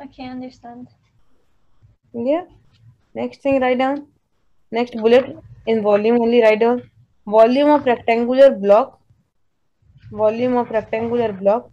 Okay, 0.01 0.27
understand. 0.27 0.89
Yeah. 2.13 2.45
Next 3.15 3.43
thing, 3.43 3.61
write 3.61 3.79
down. 3.79 4.07
Next 4.71 4.97
bullet 4.97 5.37
in 5.67 5.83
volume 5.83 6.21
only 6.21 6.43
write 6.43 6.61
down. 6.61 6.83
Volume 7.27 7.71
of 7.71 7.87
rectangular 7.87 8.51
block. 8.55 9.01
Volume 10.11 10.57
of 10.57 10.71
rectangular 10.71 11.33
block 11.33 11.71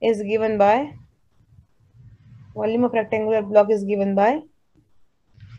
is 0.00 0.22
given 0.22 0.56
by. 0.58 0.94
Volume 2.54 2.84
of 2.84 2.92
rectangular 2.92 3.42
block 3.42 3.70
is 3.70 3.84
given 3.84 4.14
by 4.14 4.42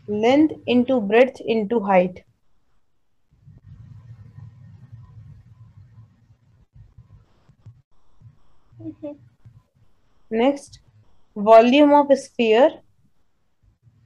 length 0.08 0.54
into 0.66 1.00
breadth 1.00 1.40
into 1.40 1.80
height. 1.80 2.24
Mhm. 8.80 9.16
Next, 10.30 10.80
volume 11.36 11.92
of 11.92 12.18
sphere. 12.18 12.82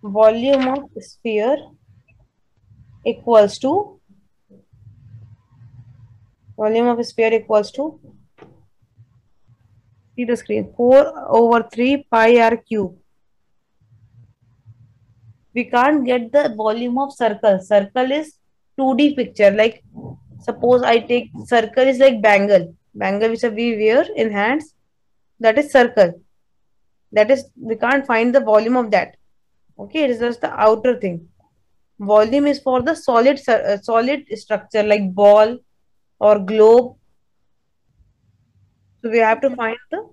Volume 0.02 0.68
of 0.68 0.90
sphere 1.02 1.56
equals 3.12 3.58
to 3.64 3.72
volume 6.56 6.88
of 6.88 7.04
sphere 7.06 7.32
equals 7.34 7.70
to 7.72 7.86
see 10.14 10.24
the 10.24 10.36
screen 10.36 10.72
4 10.76 11.02
over 11.40 11.62
3 11.72 12.06
pi 12.10 12.38
r 12.50 12.56
cube. 12.56 12.96
We 15.54 15.64
can't 15.64 16.04
get 16.04 16.32
the 16.32 16.54
volume 16.54 16.98
of 16.98 17.12
circle. 17.12 17.60
Circle 17.60 18.12
is 18.12 18.38
2D 18.78 19.16
picture. 19.16 19.50
Like 19.50 19.82
suppose 20.40 20.82
I 20.82 20.98
take 20.98 21.30
circle 21.46 21.92
is 21.94 21.98
like 21.98 22.20
bangle. 22.22 22.74
Bangle 22.94 23.30
which 23.30 23.42
we 23.42 23.76
wear 23.76 24.06
in 24.24 24.30
hands. 24.30 24.74
That 25.40 25.58
is 25.58 25.70
circle. 25.70 26.12
That 27.12 27.30
is 27.30 27.44
we 27.56 27.76
can't 27.76 28.06
find 28.06 28.34
the 28.34 28.40
volume 28.40 28.76
of 28.76 28.90
that. 28.90 29.16
Okay, 29.78 30.04
it 30.04 30.10
is 30.10 30.18
just 30.18 30.40
the 30.40 30.52
outer 30.68 30.98
thing. 30.98 31.28
Volume 31.98 32.46
is 32.46 32.58
for 32.58 32.82
the 32.82 32.94
solid 32.94 33.40
uh, 33.48 33.78
solid 33.78 34.26
structure 34.34 34.82
like 34.82 35.14
ball 35.14 35.58
or 36.18 36.38
globe. 36.38 36.96
So 39.02 39.10
we 39.10 39.18
have 39.18 39.40
to 39.40 39.54
find 39.56 39.78
the 39.90 40.08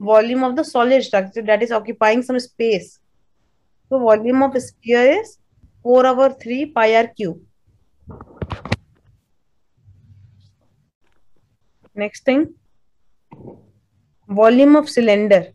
volume 0.00 0.44
of 0.44 0.56
the 0.56 0.64
solid 0.64 1.02
structure 1.02 1.42
that 1.42 1.62
is 1.62 1.72
occupying 1.72 2.22
some 2.22 2.38
space. 2.38 2.98
So 3.88 3.98
volume 3.98 4.42
of 4.42 4.60
sphere 4.60 5.20
is 5.20 5.38
4 5.82 6.06
over 6.06 6.30
3 6.30 6.66
pi 6.66 6.94
r 6.96 7.06
cube. 7.08 7.40
Next 11.94 12.24
thing, 12.24 12.54
volume 14.28 14.76
of 14.76 14.90
cylinder. 14.90 15.52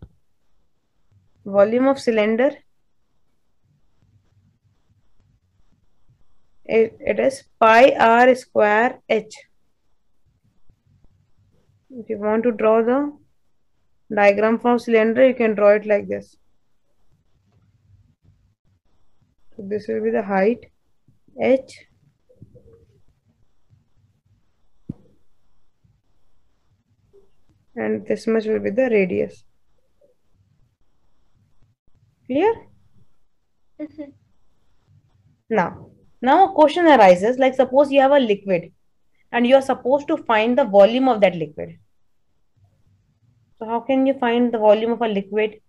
Volume 1.46 1.88
of 1.88 2.00
cylinder, 2.00 2.52
it, 6.78 6.98
it 7.00 7.20
is 7.20 7.44
pi 7.60 7.92
r 8.08 8.36
square 8.36 9.00
h. 9.10 9.36
If 11.90 12.10
you 12.10 12.18
want 12.20 12.44
to 12.44 12.52
draw 12.52 12.84
the 12.84 13.00
diagram 14.16 14.60
for 14.60 14.78
cylinder, 14.78 15.28
you 15.28 15.34
can 15.34 15.56
draw 15.56 15.70
it 15.70 15.88
like 15.88 16.08
this. 16.08 16.38
So 19.56 19.66
this 19.68 19.88
will 19.88 20.04
be 20.04 20.12
the 20.12 20.22
height 20.22 20.72
h. 21.42 21.86
And 27.76 28.06
this 28.06 28.28
much 28.28 28.46
will 28.46 28.60
be 28.60 28.70
the 28.70 28.90
radius. 28.92 29.44
Clear? 32.28 32.54
Mhm. 33.80 34.14
Now, 35.50 35.90
now 36.22 36.46
a 36.46 36.54
question 36.54 36.86
arises 36.86 37.38
like 37.38 37.56
suppose 37.56 37.92
you 37.92 38.02
have 38.02 38.12
a 38.12 38.20
liquid 38.20 38.72
and 39.32 39.48
you 39.48 39.56
are 39.56 39.62
supposed 39.62 40.08
to 40.08 40.18
find 40.18 40.58
the 40.58 40.66
volume 40.66 41.08
of 41.08 41.22
that 41.22 41.36
liquid. 41.36 41.78
So 43.58 43.66
how 43.66 43.80
can 43.82 44.06
you 44.06 44.14
find 44.20 44.54
the 44.54 44.58
volume 44.58 44.92
of 44.92 45.02
a 45.02 45.08
liquid? 45.08 45.62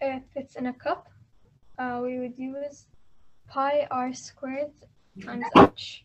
If 0.00 0.22
it's 0.34 0.56
in 0.56 0.66
a 0.66 0.72
cup, 0.72 1.08
uh, 1.78 2.00
we 2.02 2.18
would 2.18 2.38
use 2.38 2.86
pi 3.48 3.86
r 3.90 4.12
squared 4.12 4.72
times 5.24 5.44
h. 5.56 6.04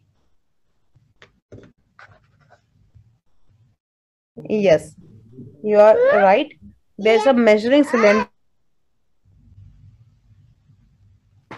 Yes, 4.50 4.96
you 5.64 5.80
are 5.80 5.96
right. 6.14 6.52
There's 6.98 7.26
a 7.26 7.34
measuring 7.34 7.84
cylinder. 7.84 8.30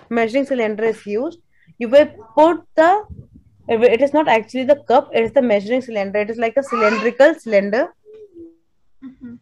Measuring 0.09 0.45
cylinder 0.45 0.83
is 0.83 1.05
used. 1.05 1.39
You 1.77 1.89
will 1.89 2.07
put 2.35 2.63
the. 2.75 3.05
It 3.67 4.01
is 4.01 4.13
not 4.13 4.27
actually 4.27 4.63
the 4.63 4.77
cup. 4.87 5.09
It 5.13 5.23
is 5.23 5.33
the 5.33 5.41
measuring 5.41 5.81
cylinder. 5.81 6.19
It 6.19 6.29
is 6.29 6.37
like 6.37 6.57
a 6.57 6.63
cylindrical 6.63 7.35
cylinder. 7.35 7.93
Mhm. 9.03 9.39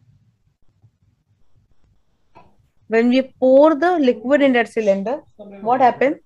When 2.88 3.08
we 3.10 3.22
pour 3.40 3.74
the 3.74 3.98
liquid 3.98 4.42
in 4.42 4.52
that 4.54 4.68
cylinder, 4.68 5.22
what 5.36 5.80
happens? 5.80 6.18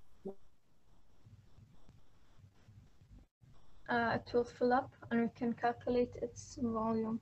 Uh, 3.89 4.17
it 4.17 4.33
will 4.33 4.45
fill 4.45 4.73
up 4.73 4.91
and 5.11 5.23
we 5.23 5.29
can 5.39 5.53
calculate 5.53 6.11
its 6.23 6.59
volume. 6.61 7.21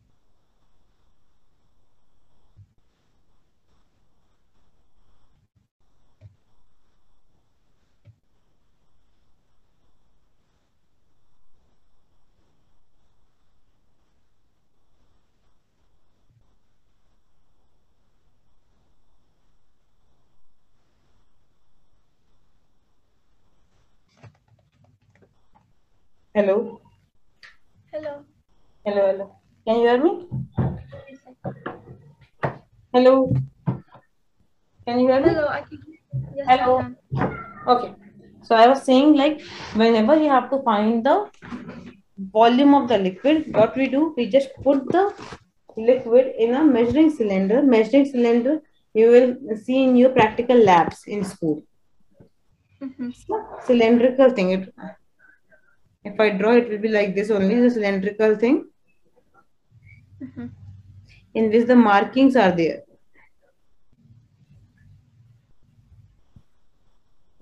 Hello. 26.34 26.80
Hello. 27.92 28.24
Hello. 28.84 29.04
Hello. 29.10 29.36
Can 29.66 29.76
you 29.76 29.88
hear 29.88 30.02
me? 30.02 30.28
Yes, 31.08 31.18
Hello. 32.92 33.32
Can 34.86 35.00
you 35.00 35.08
hear 35.08 35.20
me? 35.20 35.28
Hello, 35.30 35.48
I 35.48 35.60
can. 35.62 35.80
Yes, 36.36 36.46
Hello. 36.50 36.76
I. 37.16 37.72
Okay. 37.72 37.94
So 38.42 38.54
I 38.54 38.68
was 38.68 38.82
saying 38.84 39.14
like 39.16 39.40
whenever 39.74 40.16
you 40.16 40.28
have 40.30 40.50
to 40.50 40.62
find 40.62 41.04
the 41.04 41.16
volume 42.38 42.74
of 42.74 42.88
the 42.88 42.98
liquid, 42.98 43.52
what 43.54 43.76
we 43.76 43.88
do, 43.88 44.14
we 44.16 44.28
just 44.28 44.50
put 44.62 44.86
the 44.92 45.12
liquid 45.76 46.32
in 46.38 46.54
a 46.54 46.64
measuring 46.64 47.10
cylinder. 47.10 47.62
Measuring 47.62 48.04
cylinder 48.06 48.60
you 48.94 49.10
will 49.10 49.56
see 49.56 49.82
in 49.82 49.96
your 49.96 50.10
practical 50.10 50.56
labs 50.56 51.02
in 51.06 51.24
school. 51.24 51.60
Mhm. 52.80 53.10
It's 53.10 53.28
a 53.28 53.66
cylindrical 53.66 54.30
thing. 54.30 54.50
It, 54.52 54.74
if 56.04 56.18
I 56.18 56.30
draw, 56.30 56.52
it 56.52 56.68
will 56.68 56.78
be 56.78 56.88
like 56.88 57.14
this 57.14 57.30
only, 57.30 57.60
the 57.60 57.70
cylindrical 57.70 58.36
thing 58.36 58.68
Mhm. 60.20 60.50
in 61.34 61.50
which 61.50 61.66
the 61.66 61.76
markings 61.76 62.36
are 62.36 62.52
there. 62.52 62.84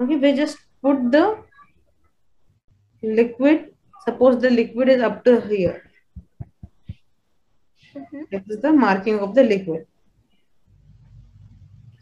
Okay, 0.00 0.16
we 0.16 0.32
just 0.32 0.58
put 0.82 1.10
the 1.10 1.24
liquid. 3.02 3.74
Suppose 4.04 4.40
the 4.40 4.50
liquid 4.50 4.88
is 4.88 5.02
up 5.02 5.24
to 5.24 5.40
here. 5.40 5.82
Mhm. 7.94 8.30
This 8.30 8.42
is 8.48 8.60
the 8.62 8.72
marking 8.72 9.18
of 9.18 9.34
the 9.34 9.42
liquid. 9.44 9.86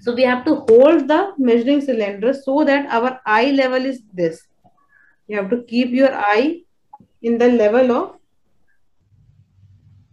So 0.00 0.14
we 0.14 0.22
have 0.22 0.44
to 0.44 0.54
hold 0.54 1.08
the 1.08 1.34
measuring 1.36 1.80
cylinder 1.80 2.32
so 2.32 2.64
that 2.64 2.86
our 2.86 3.20
eye 3.26 3.50
level 3.50 3.84
is 3.84 4.02
this. 4.12 4.46
You 5.28 5.36
have 5.36 5.50
to 5.50 5.62
keep 5.62 5.90
your 5.90 6.14
eye 6.14 6.62
in 7.22 7.38
the 7.38 7.48
level 7.48 7.92
of 7.92 8.16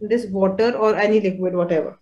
this 0.00 0.26
water 0.26 0.72
or 0.76 0.96
any 0.96 1.20
liquid, 1.20 1.54
whatever. 1.54 1.98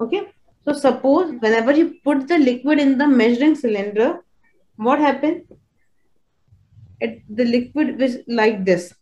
Okay. 0.00 0.28
So 0.64 0.72
suppose 0.72 1.32
whenever 1.40 1.72
you 1.72 1.94
put 2.04 2.28
the 2.28 2.38
liquid 2.38 2.78
in 2.78 2.98
the 2.98 3.06
measuring 3.06 3.54
cylinder, 3.54 4.20
what 4.76 4.98
happens? 4.98 5.44
It 7.00 7.22
the 7.28 7.44
liquid 7.44 8.00
is 8.00 8.20
like 8.26 8.64
this. 8.64 8.92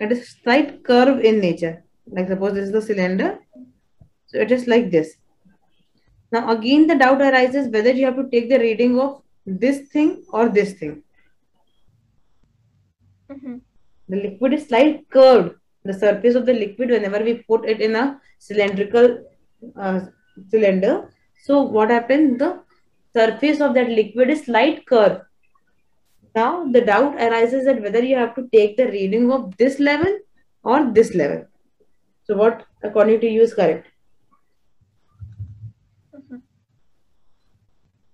It 0.00 0.12
is 0.12 0.36
slight 0.42 0.84
curve 0.84 1.20
in 1.20 1.40
nature. 1.40 1.84
Like 2.06 2.28
suppose 2.28 2.54
this 2.54 2.66
is 2.66 2.72
the 2.72 2.82
cylinder. 2.82 3.38
So 4.26 4.38
it 4.38 4.52
is 4.52 4.66
like 4.66 4.90
this. 4.90 5.16
Now 6.30 6.50
again 6.50 6.86
the 6.86 6.96
doubt 6.96 7.22
arises 7.22 7.68
whether 7.68 7.90
you 7.90 8.04
have 8.06 8.16
to 8.16 8.28
take 8.28 8.48
the 8.50 8.58
reading 8.58 9.00
of 9.00 9.22
this 9.46 9.88
thing 9.88 10.24
or 10.30 10.48
this 10.48 10.74
thing. 10.74 11.02
Mhm. 13.32 13.60
The 14.08 14.16
liquid 14.16 14.54
is 14.54 14.66
slight 14.68 15.08
curved. 15.10 15.54
The 15.84 15.94
surface 15.94 16.34
of 16.34 16.46
the 16.46 16.52
liquid 16.52 16.90
whenever 16.90 17.20
we 17.24 17.34
put 17.50 17.68
it 17.68 17.80
in 17.80 17.96
a 17.96 18.20
cylindrical 18.38 19.06
uh, 19.76 20.00
cylinder. 20.48 20.94
So 21.44 21.62
what 21.62 21.90
happens? 21.90 22.38
The 22.38 22.50
surface 23.16 23.60
of 23.60 23.74
that 23.74 23.88
liquid 23.88 24.30
is 24.30 24.44
slight 24.44 24.86
curve. 24.86 25.22
Now 26.34 26.66
the 26.66 26.80
doubt 26.80 27.16
arises 27.16 27.64
that 27.66 27.82
whether 27.82 28.02
you 28.02 28.16
have 28.16 28.34
to 28.36 28.48
take 28.52 28.76
the 28.76 28.86
reading 28.86 29.30
of 29.32 29.56
this 29.56 29.78
level 29.78 30.18
or 30.62 30.92
this 30.92 31.14
level. 31.14 31.46
So 32.24 32.36
what 32.36 32.66
according 32.82 33.20
to 33.20 33.28
you 33.28 33.42
is 33.42 33.54
correct? 33.54 33.88
Mhm. 36.12 36.42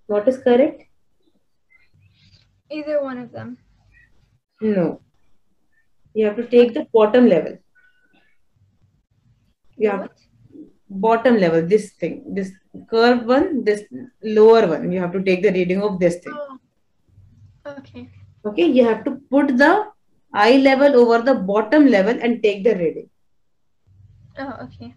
What 0.07 0.27
is 0.27 0.37
correct? 0.39 0.83
Either 2.71 3.01
one 3.03 3.17
of 3.17 3.31
them. 3.31 3.57
No. 4.61 5.01
You 6.19 6.25
have 6.25 6.35
to 6.37 6.47
take 6.53 6.73
the 6.73 6.85
bottom 6.93 7.27
level. 7.27 7.57
You 9.77 9.89
have 9.89 10.09
bottom 10.89 11.37
level, 11.37 11.65
this 11.65 11.91
thing, 11.91 12.15
this 12.39 12.51
curved 12.89 13.25
one, 13.25 13.63
this 13.63 13.83
lower 14.21 14.67
one. 14.67 14.91
You 14.91 14.99
have 14.99 15.13
to 15.13 15.23
take 15.23 15.43
the 15.43 15.53
reading 15.53 15.81
of 15.81 15.97
this 15.97 16.17
thing. 16.17 16.33
Oh. 16.35 16.57
Okay. 17.77 18.09
Okay, 18.45 18.65
you 18.65 18.83
have 18.83 19.05
to 19.05 19.11
put 19.31 19.57
the 19.57 19.87
eye 20.33 20.57
level 20.57 20.99
over 21.01 21.21
the 21.21 21.35
bottom 21.35 21.87
level 21.87 22.19
and 22.21 22.43
take 22.43 22.63
the 22.65 22.75
reading. 22.75 23.09
Oh, 24.37 24.53
okay. 24.63 24.93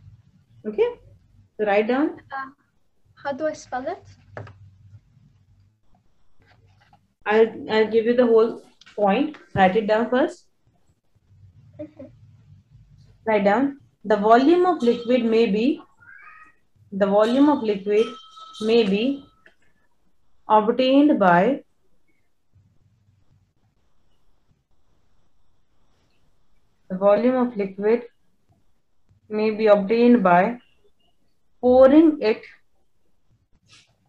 Okay, 0.66 0.88
so 1.56 1.66
write 1.66 1.88
down 1.88 2.20
uh, 2.36 2.50
How 3.14 3.32
do 3.32 3.46
I 3.46 3.52
spell 3.52 3.86
it? 3.86 4.04
I'll, 7.26 7.52
I'll 7.70 7.90
give 7.90 8.06
you 8.06 8.16
the 8.16 8.26
whole 8.26 8.62
point. 8.96 9.36
Write 9.54 9.76
it 9.76 9.86
down 9.86 10.10
first. 10.10 10.46
Write 13.26 13.44
down. 13.44 13.80
The 14.04 14.16
volume 14.16 14.66
of 14.66 14.82
liquid 14.82 15.24
may 15.24 15.46
be 15.46 15.80
the 16.92 17.06
volume 17.06 17.48
of 17.48 17.62
liquid 17.62 18.06
may 18.60 18.82
be 18.82 19.24
obtained 20.48 21.18
by 21.18 21.62
the 26.90 26.98
volume 26.98 27.36
of 27.36 27.56
liquid 27.56 28.02
may 29.30 29.50
be 29.50 29.68
obtained 29.68 30.22
by 30.22 30.58
pouring 31.60 32.18
it 32.20 32.42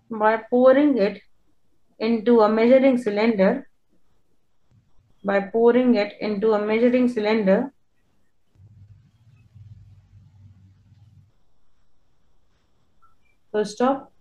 by 0.10 0.36
pouring 0.50 0.98
it 0.98 1.22
into 2.00 2.42
a 2.42 2.50
measuring 2.50 2.98
cylinder 2.98 3.68
by 5.24 5.40
pouring 5.40 5.96
it 5.96 6.14
into 6.20 6.54
a 6.54 6.66
measuring 6.66 7.08
cylinder. 7.08 7.72
Full 13.52 13.66
stop 13.66 14.12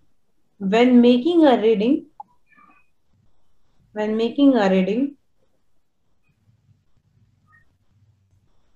when 0.59 1.01
making 1.01 1.45
a 1.45 1.59
reading 1.61 2.05
when 3.93 4.15
making 4.17 4.55
a 4.55 4.69
reading 4.69 5.17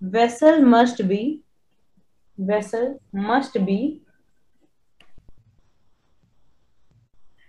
vessel 0.01 0.61
must 0.61 1.07
be 1.07 1.41
vessel 2.37 2.99
must 3.13 3.53
be 3.65 4.01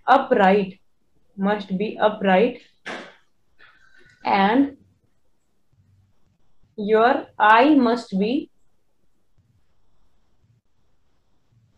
upright 0.07 0.79
must 1.37 1.77
be 1.77 1.97
upright 1.97 2.61
and 4.23 4.77
your 6.75 7.27
eye 7.37 7.75
must 7.75 8.17
be 8.19 8.49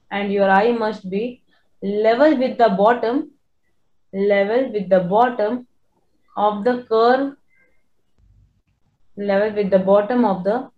and 0.09 0.31
your 0.31 0.49
eye 0.49 0.71
must 0.71 1.09
be 1.09 1.43
level 1.81 2.37
with 2.37 2.57
the 2.57 2.69
bottom 2.69 3.31
level 4.13 4.71
with 4.71 4.89
the 4.89 4.99
bottom 4.99 5.67
of 6.37 6.63
the 6.63 6.83
curve 6.89 7.35
level 9.17 9.55
with 9.55 9.69
the 9.69 9.79
bottom 9.79 10.25
of 10.25 10.43
the 10.43 10.69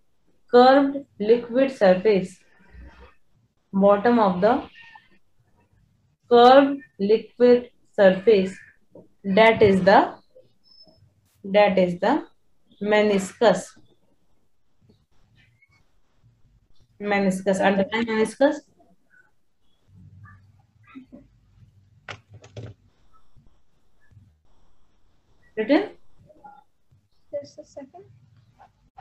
curved 0.50 0.96
liquid 1.18 1.72
surface. 1.72 2.38
Bottom 3.72 4.18
of 4.18 4.40
the 4.40 4.62
curved 6.30 6.80
liquid 6.98 7.70
surface. 7.92 8.56
That 9.24 9.62
is 9.62 9.82
the 9.84 10.14
that 11.44 11.78
is 11.78 11.98
the 12.00 12.26
meniscus 12.82 13.68
meniscus 17.00 17.60
underline 17.60 18.06
meniscus 18.06 18.56
written 25.56 25.90
Just 27.32 27.58
a 27.58 27.64
second. 27.64 28.04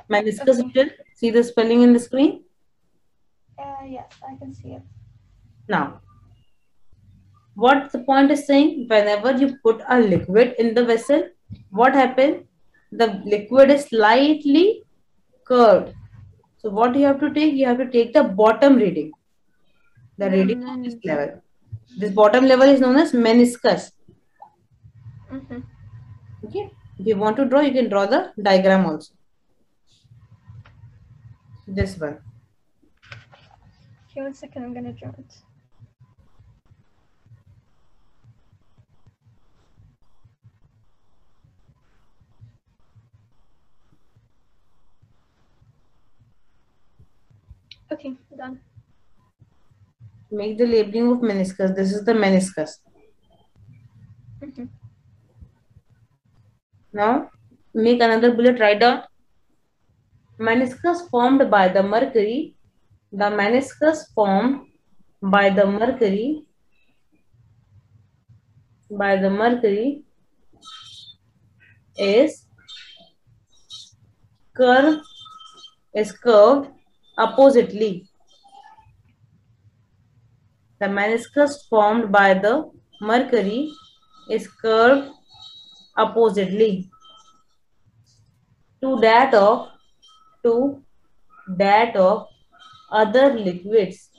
meniscus 0.10 0.60
Okay. 0.60 0.72
written 0.74 0.90
see 1.16 1.30
the 1.32 1.44
spelling 1.44 1.82
in 1.88 1.94
the 1.94 2.00
screen 2.00 2.44
Uh, 3.64 3.84
yes, 3.96 4.12
I 4.28 4.36
can 4.40 4.52
see 4.54 4.72
it. 4.78 4.82
now 5.74 6.02
what 7.64 7.92
the 7.92 8.00
point 8.08 8.32
is 8.36 8.46
saying 8.48 8.88
whenever 8.94 9.32
you 9.42 9.48
put 9.66 9.84
a 9.96 10.00
liquid 10.14 10.56
in 10.64 10.74
the 10.78 10.84
vessel 10.92 11.22
what 11.70 11.94
happens 11.94 12.46
the 12.92 13.08
liquid 13.26 13.72
is 13.72 13.86
slightly 13.86 14.84
curved. 15.46 15.94
So 16.58 16.70
what 16.70 16.96
you 16.96 17.06
have 17.06 17.20
to 17.20 17.34
take? 17.34 17.54
You 17.56 17.66
have 17.68 17.78
to 17.80 17.90
take 17.90 18.14
the 18.14 18.24
bottom 18.24 18.76
reading. 18.76 19.12
The 20.18 20.30
reading 20.30 20.64
of 20.64 20.84
this 20.84 20.96
level. 21.04 21.42
This 21.98 22.12
bottom 22.12 22.46
level 22.46 22.68
is 22.68 22.80
known 22.80 22.98
as 22.98 23.12
meniscus. 23.12 23.92
Mm-hmm. 25.32 25.60
okay? 26.46 26.70
If 27.00 27.08
you 27.08 27.18
want 27.18 27.38
to 27.38 27.46
draw 27.46 27.62
you 27.62 27.72
can 27.74 27.90
draw 27.90 28.06
the 28.06 28.32
diagram 28.40 28.86
also. 28.86 29.14
This 31.68 31.98
one. 31.98 32.20
Okay, 34.12 34.22
one 34.22 34.36
second. 34.36 34.64
I'm 34.64 34.74
gonna 34.76 34.94
draw 34.94 35.10
it. 35.10 35.34
Okay, 47.94 48.14
done. 48.38 48.60
make 50.32 50.58
the 50.58 50.66
labeling 50.66 51.10
of 51.12 51.20
meniscus 51.30 51.76
this 51.80 51.92
is 51.96 52.06
the 52.06 52.14
meniscus 52.22 52.72
Mhm. 54.44 54.70
Now 57.00 57.30
make 57.74 58.02
another 58.08 58.32
bullet 58.38 58.60
write 58.60 58.80
down 58.80 59.04
meniscus 60.40 61.10
formed 61.10 61.50
by 61.50 61.68
the 61.68 61.84
mercury. 61.84 62.56
The 63.12 63.30
meniscus 63.40 64.02
formed 64.14 64.68
by 65.22 65.50
the 65.50 65.66
mercury 65.66 66.46
by 68.90 69.16
the 69.18 69.30
mercury 69.30 70.04
is 71.98 72.46
curved 74.56 75.02
is 75.94 76.12
curved 76.12 76.70
oppositely. 77.18 78.08
The 80.80 80.88
meniscus 80.88 81.68
formed 81.70 82.12
by 82.12 82.34
the 82.34 82.70
mercury 83.02 83.72
is 84.30 84.48
curved 84.48 85.10
oppositely. 85.98 86.90
To 88.82 89.00
that 89.00 89.34
of 89.34 89.70
to 90.44 90.84
that 91.48 91.96
of 91.96 92.28
other 92.92 93.34
liquids. 93.34 94.10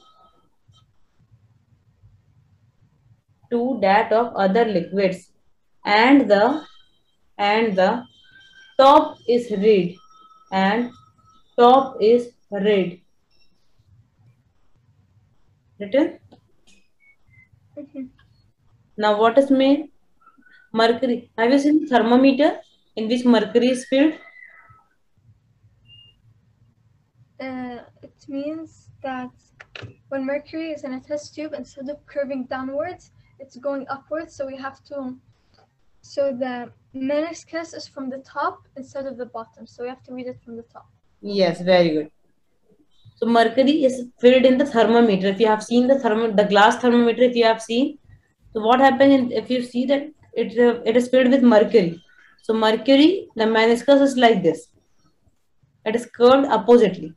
To 3.51 3.78
that 3.82 4.12
of 4.12 4.34
other 4.34 4.64
liquids. 4.64 5.30
And 5.84 6.30
the 6.30 6.64
and 7.36 7.76
the 7.76 8.05
top 8.78 9.18
is 9.28 9.51
read. 9.51 9.97
And 10.51 10.90
top 11.59 11.99
is 12.01 12.32
read 12.61 13.00
written 15.80 16.18
Mhm. 17.76 18.11
now 18.96 19.18
what 19.20 19.38
is 19.38 19.50
made 19.50 19.90
mercury 20.72 21.30
have 21.38 21.50
you 21.52 21.59
seen 21.59 21.86
thermometer 21.88 22.50
in 22.96 23.09
which 23.09 23.24
mercury 23.24 23.70
is 23.78 23.84
filled 23.86 24.14
Uh, 27.40 27.80
it 28.02 28.14
means 28.28 28.90
that 29.02 29.30
when 30.09 30.24
mercury 30.24 30.70
is 30.70 30.84
in 30.84 30.94
a 30.94 31.00
test 31.00 31.34
tube, 31.34 31.52
instead 31.52 31.88
of 31.88 31.98
curving 32.07 32.44
downwards, 32.44 33.11
it's 33.40 33.57
going 33.57 33.86
upwards. 33.88 34.34
So 34.36 34.46
we 34.46 34.57
have 34.57 34.82
to. 34.84 35.18
So 36.00 36.32
the 36.32 36.72
meniscus 36.94 37.74
is 37.74 37.88
from 37.88 38.09
the 38.09 38.18
top 38.18 38.68
instead 38.76 39.07
of 39.07 39.16
the 39.16 39.26
bottom. 39.26 39.66
So 39.66 39.82
we 39.82 39.88
have 39.88 40.02
to 40.05 40.14
read 40.14 40.28
it 40.28 40.40
from 40.44 40.57
the 40.57 40.62
top. 40.62 40.86
Yes, 41.20 41.61
very 41.61 41.90
good. 41.90 42.11
So 43.17 43.27
mercury 43.27 43.85
is 43.85 44.07
filled 44.21 44.45
in 44.45 44.59
the 44.59 44.67
thermometer. 44.67 45.29
If 45.29 45.41
you 45.41 45.47
have 45.47 45.62
seen 45.62 45.87
the 45.87 45.99
thermo, 45.99 46.33
the 46.33 46.45
glass 46.45 46.77
thermometer, 46.77 47.23
if 47.23 47.37
you 47.37 47.45
have 47.45 47.62
seen, 47.62 47.99
so 48.53 48.61
what 48.61 48.81
happens 48.81 49.33
if 49.33 49.51
you 49.51 49.62
see 49.62 49.85
that 49.87 50.11
it 50.33 50.59
uh, 50.59 50.81
it 50.85 50.97
is 50.97 51.09
filled 51.09 51.31
with 51.31 51.43
mercury. 51.43 52.03
So 52.43 52.55
mercury, 52.55 53.29
the 53.37 53.45
meniscus 53.45 54.03
is 54.03 54.17
like 54.17 54.43
this. 54.43 54.69
It 55.87 55.97
is 55.97 56.07
curved 56.07 56.47
oppositely. 56.47 57.15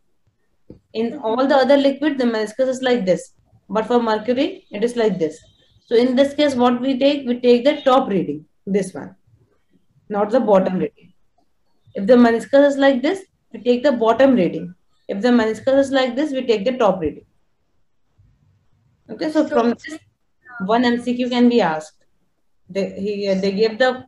In 0.94 1.20
all 1.20 1.48
the 1.48 1.56
other 1.56 1.78
liquid, 1.78 2.18
the 2.18 2.26
meniscus 2.26 2.68
is 2.68 2.82
like 2.82 3.06
this. 3.06 3.34
But 3.70 3.88
for 3.88 4.02
mercury, 4.02 4.66
it 4.72 4.84
is 4.84 4.96
like 4.96 5.20
this. 5.20 5.40
So 5.86 5.96
in 5.96 6.16
this 6.16 6.34
case, 6.34 6.56
what 6.56 6.82
we 6.82 6.98
take, 7.00 7.28
we 7.28 7.40
take 7.40 7.66
the 7.66 7.82
top 7.82 8.10
reading, 8.10 8.46
this 8.66 8.94
one, 8.94 9.16
not 10.10 10.32
the 10.32 10.40
bottom 10.40 10.80
reading. 10.80 11.14
If 11.96 12.08
the 12.08 12.16
meniscus 12.16 12.68
is 12.68 12.78
like 12.78 13.02
this, 13.02 13.24
we 13.54 13.62
take 13.62 13.84
the 13.84 13.92
bottom 13.92 14.36
reading. 14.36 14.74
If 15.08 15.22
the 15.22 15.30
meniscus 15.30 15.80
is 15.80 15.92
like 15.92 16.16
this, 16.16 16.32
we 16.32 16.46
take 16.46 16.66
the 16.66 16.78
top 16.78 17.00
reading. 17.02 17.26
Okay, 19.10 19.32
so, 19.32 19.48
So- 19.48 19.50
from 19.50 19.70
this, 19.70 20.00
one 20.66 20.84
MCQ 20.84 21.30
can 21.30 21.50
be 21.50 21.62
asked. 21.62 22.06
They 22.70 22.90
he, 23.00 23.34
they 23.34 23.52
gave 23.52 23.78
the 23.80 24.06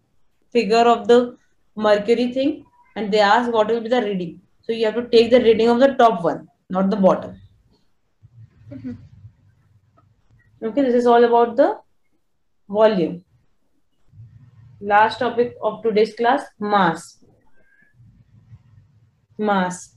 figure 0.52 0.86
of 0.94 1.08
the 1.08 1.38
mercury 1.76 2.32
thing 2.34 2.66
and 2.96 3.12
they 3.12 3.20
ask 3.20 3.52
what 3.52 3.68
will 3.70 3.80
be 3.82 3.90
the 3.90 4.02
reading. 4.02 4.42
So 4.62 4.74
you 4.74 4.86
have 4.86 4.96
to 4.96 5.08
take 5.08 5.30
the 5.32 5.40
reading 5.40 5.70
of 5.70 5.80
the 5.80 5.94
top 5.96 6.24
one, 6.24 6.48
not 6.70 6.90
the 6.90 6.98
bottom. 6.98 7.40
Mhm. 8.72 8.98
Okay, 10.62 10.82
this 10.82 10.96
is 10.96 11.06
all 11.08 11.24
about 11.24 11.56
the 11.56 11.80
volume. 12.68 13.24
Last 14.82 15.20
topic 15.20 15.56
of 15.62 15.82
today's 15.84 16.14
class, 16.16 16.46
mass. 16.60 17.24
Mass. 19.38 19.96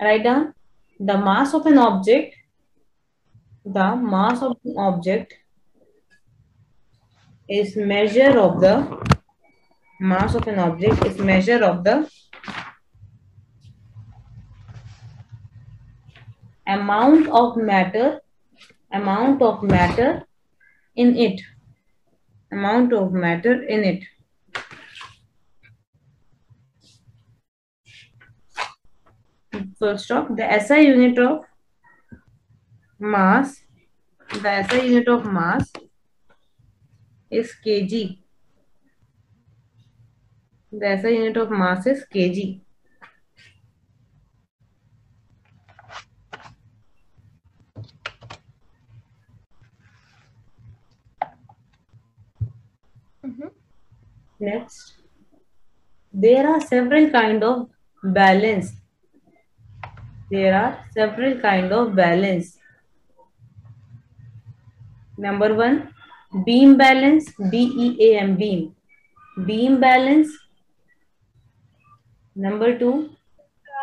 Write 0.00 0.24
down 0.24 0.54
the 1.00 1.16
mass 1.16 1.54
of 1.54 1.66
an 1.66 1.78
object. 1.78 2.36
The 3.64 3.96
mass 3.96 4.42
of 4.42 4.56
an 4.64 4.74
object 4.76 5.34
is 7.48 7.76
measure 7.76 8.38
of 8.38 8.60
the 8.60 8.74
mass 10.00 10.34
of 10.34 10.46
an 10.46 10.58
object 10.58 11.04
is 11.06 11.18
measure 11.18 11.64
of 11.64 11.82
the 11.84 12.10
amount 16.66 17.28
of 17.28 17.56
matter 17.56 18.20
amount 18.92 19.40
of 19.40 19.62
matter 19.62 20.26
in 20.96 21.16
it 21.16 21.40
amount 22.52 22.92
of 22.92 23.12
matter 23.12 23.62
in 23.62 23.84
it 23.84 24.04
full 29.78 29.96
stop 29.98 30.28
the 30.36 30.46
SI 30.58 30.80
unit 30.88 31.18
of 31.18 31.44
mass 32.98 33.62
the 34.42 34.50
SI 34.68 34.80
unit 34.88 35.08
of 35.08 35.24
mass 35.24 35.72
is 37.30 37.52
kg 37.64 38.18
the 40.72 40.86
SI 41.00 41.10
unit 41.18 41.36
of 41.36 41.50
mass 41.50 41.86
is 41.86 42.04
kg 42.12 42.60
Mhm. 53.24 53.50
Next, 54.40 54.94
there 56.12 56.48
are 56.48 56.60
several 56.60 57.10
kind 57.10 57.44
of 57.44 57.68
balance. 58.02 58.72
There 60.30 60.54
are 60.60 60.84
several 60.92 61.38
kind 61.40 61.72
of 61.72 61.94
balance. 61.94 62.58
Number 65.18 65.54
one, 65.54 65.94
beam 66.44 66.76
balance, 66.76 67.32
B-E-A-M, 67.50 68.36
beam. 68.36 68.74
Beam 69.46 69.80
balance. 69.80 70.28
Number 72.34 72.78
two, 72.78 73.10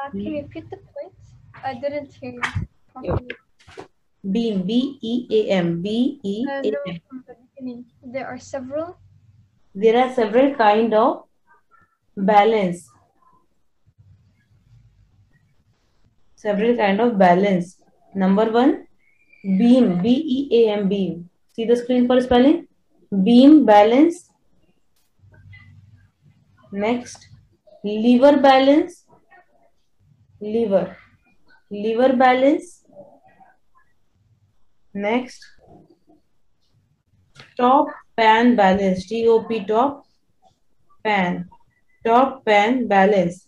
Uh, 0.06 0.10
can 0.12 0.20
you 0.20 0.42
repeat 0.42 0.70
the 0.70 0.78
points? 0.78 1.34
I 1.64 1.74
didn't 1.84 2.14
hear 2.14 2.34
you 3.04 3.28
beam, 4.36 4.62
B-E-A-M, 4.68 5.68
Uh, 5.70 5.82
B-E-A-M. 5.86 7.24
beginning. 7.56 7.86
There 8.04 8.28
are 8.28 8.38
several. 8.38 8.98
There 9.74 9.98
are 10.04 10.12
several 10.14 10.54
kind 10.56 10.94
of 10.94 11.24
balance. 12.16 12.90
Several 16.44 16.76
kind 16.76 17.00
of 17.00 17.18
balance. 17.18 17.78
Number 18.14 18.52
one, 18.52 18.88
beam, 19.44 20.02
B-E-A-M, 20.02 20.90
beam. 20.90 21.30
See 21.54 21.66
the 21.66 21.78
screen 21.78 22.06
for 22.08 22.20
spelling? 22.20 22.68
Beam 23.24 23.66
balance. 23.66 24.30
Next, 26.72 27.28
lever 27.84 28.38
balance. 28.38 29.06
Lever. 30.42 30.98
Lever 31.72 32.14
balance. 32.14 32.84
Next, 34.94 35.46
top 37.58 37.88
pan 38.18 38.56
balance 38.56 39.08
top 39.10 39.68
top 39.68 40.06
pan 41.04 41.50
top 42.06 42.46
pan 42.46 42.88
balance 42.88 43.48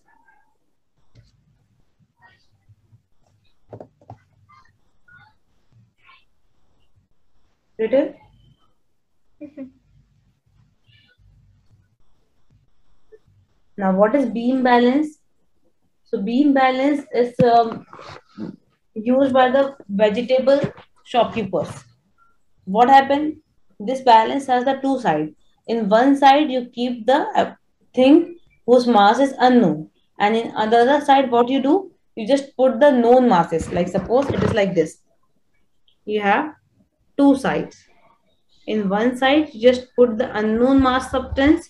written 7.77 8.13
now 13.77 13.91
what 13.91 14.15
is 14.15 14.25
beam 14.27 14.63
balance? 14.63 15.19
So 16.05 16.21
beam 16.21 16.53
balance 16.53 17.05
is 17.13 17.33
um, 17.43 17.85
used 18.93 19.33
by 19.33 19.49
the 19.49 19.75
vegetable 19.89 20.61
shopkeepers. 21.03 21.69
What 22.63 22.89
happened? 22.89 23.37
This 23.79 24.01
balance 24.01 24.47
has 24.47 24.63
the 24.63 24.79
two 24.81 24.99
sides. 25.01 25.31
In 25.67 25.89
one 25.89 26.15
side 26.15 26.49
you 26.49 26.69
keep 26.73 27.05
the 27.05 27.27
uh, 27.35 27.55
thing 27.93 28.37
whose 28.65 28.87
mass 28.87 29.19
is 29.19 29.33
unknown. 29.39 29.89
And 30.19 30.37
in 30.37 30.47
the 30.49 30.77
other 30.77 31.03
side 31.03 31.29
what 31.29 31.49
you 31.49 31.61
do? 31.61 31.91
You 32.15 32.25
just 32.25 32.55
put 32.55 32.79
the 32.79 32.91
known 32.91 33.27
masses. 33.27 33.69
Like 33.71 33.89
suppose 33.89 34.29
it 34.29 34.41
is 34.41 34.53
like 34.53 34.73
this. 34.73 34.99
You 36.05 36.21
have 36.21 36.53
two 37.17 37.35
sides. 37.35 37.83
In 38.67 38.89
one 38.89 39.15
side 39.17 39.53
you 39.53 39.61
just 39.71 39.95
put 39.95 40.17
the 40.17 40.35
unknown 40.37 40.81
mass 40.81 41.11
substance 41.11 41.69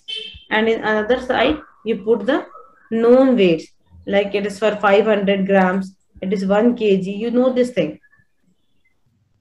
and 0.49 0.69
in 0.69 0.79
another 0.79 1.19
side 1.19 1.57
you 1.83 1.97
put 1.97 2.25
the 2.25 2.45
known 2.91 3.35
weights. 3.35 3.67
Like 4.05 4.35
it 4.35 4.45
is 4.45 4.59
for 4.59 4.75
500 4.75 5.45
grams 5.45 5.95
it 6.21 6.31
is 6.33 6.45
1 6.45 6.75
kg 6.77 7.17
you 7.23 7.31
know 7.31 7.51
this 7.53 7.71
thing. 7.71 7.99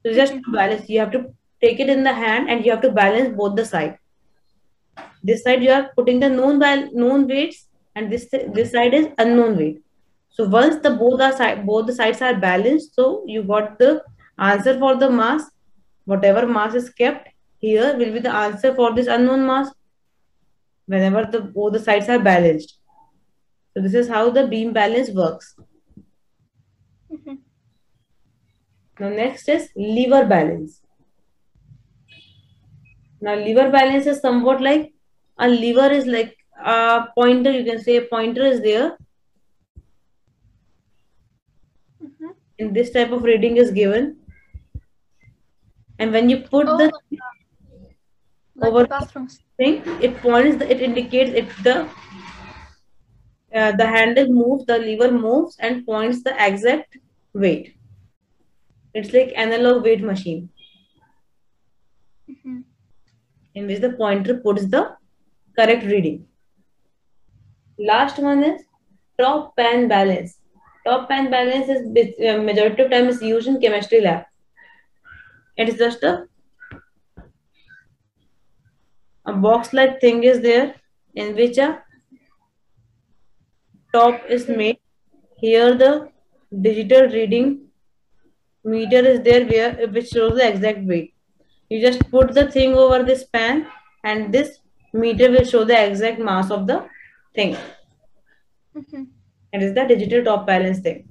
So 0.05 0.13
just 0.13 0.35
to 0.35 0.53
balance 0.53 0.89
you 0.89 1.01
have 1.01 1.13
to 1.13 1.27
take 1.61 1.81
it 1.81 1.89
in 1.89 2.03
the 2.05 2.13
hand 2.13 2.51
and 2.51 2.65
you 2.65 2.73
have 2.73 2.83
to 2.83 2.91
balance 2.91 3.37
both 3.37 3.57
the 3.57 3.65
side. 3.65 3.99
This 5.23 5.43
side 5.45 5.63
you 5.63 5.71
are 5.71 5.91
putting 5.97 6.21
the 6.21 6.29
known 6.29 6.59
known 6.93 7.27
weights 7.29 7.69
and 7.95 8.13
this 8.13 8.29
this 8.31 8.73
side 8.73 8.95
is 8.95 9.09
unknown 9.19 9.57
weight. 9.57 9.83
So 10.31 10.49
once 10.49 10.83
the 10.83 10.91
both 10.91 11.21
are 11.21 11.33
side 11.33 11.65
both 11.65 11.87
the 11.87 11.95
sides 11.95 12.21
are 12.21 12.35
balanced 12.35 12.95
so 12.95 13.23
you 13.27 13.43
got 13.43 13.79
the 13.79 14.03
answer 14.39 14.79
for 14.79 14.97
the 14.97 15.09
mass 15.09 15.51
whatever 16.05 16.47
mass 16.47 16.75
is 16.75 16.91
kept 16.91 17.29
here 17.59 17.97
will 17.97 18.13
be 18.13 18.21
the 18.21 18.35
answer 18.35 18.75
for 18.75 18.95
this 18.95 19.07
unknown 19.07 19.47
mass 19.47 19.71
whenever 20.87 21.25
the 21.25 21.41
both 21.41 21.73
the 21.73 21.79
sides 21.79 22.09
are 22.09 22.19
balanced. 22.19 22.79
So 23.73 23.83
this 23.83 23.95
is 23.95 24.09
how 24.09 24.31
the 24.31 24.47
beam 24.47 24.73
balance 24.73 25.11
works. 25.11 25.55
Mhm. 27.13 27.39
now 29.01 29.09
next 29.09 29.49
is 29.49 29.71
lever 29.77 30.25
balance. 30.27 30.81
Now 33.21 33.35
lever 33.35 33.71
balance 33.71 34.07
is 34.07 34.21
somewhat 34.21 34.61
like 34.61 34.93
a 35.39 35.49
lever 35.49 35.91
is 35.93 36.07
like 36.07 36.37
a 36.65 37.07
pointer 37.15 37.51
you 37.51 37.65
can 37.65 37.81
say 37.83 37.97
a 37.97 38.03
pointer 38.03 38.45
is 38.47 38.61
there. 38.63 38.97
Mhm. 42.03 42.35
in 42.59 42.73
this 42.73 42.93
type 42.93 43.11
of 43.13 43.23
reading 43.25 43.57
is 43.57 43.71
given 43.71 44.17
and 46.05 46.13
when 46.13 46.31
you 46.31 46.39
put 46.39 46.77
Oh, 46.77 46.79
the 46.79 46.93
like 48.57 48.75
over- 48.75 48.87
the 48.89 49.09
thing 49.59 49.83
it 50.03 50.17
points 50.23 50.59
the, 50.59 50.71
it 50.71 50.81
indicates 50.83 51.33
if 51.35 51.63
the 51.63 51.89
uh, 53.55 53.73
the 53.73 53.87
handle 53.87 54.27
moves 54.29 54.67
the 54.67 54.79
lever 54.79 55.11
moves 55.11 55.57
and 55.61 55.87
points 55.87 56.23
the 56.23 56.35
exact 56.45 56.99
weight. 57.35 57.75
It's 58.95 59.13
like 59.13 59.33
analog 59.37 59.85
weight 59.85 60.03
machine. 60.03 60.51
Mhm. 62.29 62.65
in 63.55 63.67
which 63.67 63.81
the 63.81 63.91
pointer 63.91 64.37
puts 64.39 64.67
the 64.67 64.97
correct 65.57 65.85
reading. 65.85 66.27
Last 67.79 68.19
one 68.19 68.43
is 68.45 68.63
top 69.19 69.57
pan 69.57 69.89
balance. 69.89 70.39
Top 70.85 71.09
pan 71.09 71.31
balance 71.31 71.69
is 71.69 71.83
uh, 72.29 72.43
majority 72.43 72.83
of 72.83 72.91
time 72.91 73.09
is 73.09 73.23
used 73.23 73.49
in 73.49 73.61
chemistry 73.61 74.01
lab 74.01 74.25
it 75.57 75.69
is 75.69 75.79
just 75.79 76.03
a 76.03 76.27
a 79.27 79.33
box 79.33 79.73
like 79.73 80.01
thing 80.01 80.23
is 80.23 80.41
there 80.41 80.75
in 81.15 81.35
which 81.35 81.59
a 81.59 81.83
top 83.93 84.21
is 84.29 84.49
made. 84.49 84.79
Here 85.39 85.75
the 85.75 86.09
digital 86.63 87.09
reading 87.09 87.69
meter 88.65 89.03
is 89.13 89.21
there 89.23 89.45
where 89.47 89.89
which 89.89 90.09
shows 90.09 90.35
the 90.37 90.49
exact 90.49 90.81
weight. 90.85 91.15
You 91.69 91.81
just 91.81 92.11
put 92.11 92.35
the 92.35 92.51
thing 92.51 92.75
over 92.75 93.03
this 93.03 93.25
pan 93.25 93.67
and 94.05 94.33
this 94.33 94.59
meter 94.93 95.31
will 95.31 95.45
show 95.45 95.65
the 95.65 95.79
exact 95.87 96.19
mass 96.19 96.51
of 96.51 96.67
the 96.67 96.87
thing. 97.35 97.57
Mhm. 98.75 99.07
it 99.53 99.63
is 99.63 99.75
the 99.75 99.85
digital 99.87 100.25
top 100.25 100.47
balance 100.47 100.81
thing. 100.81 101.09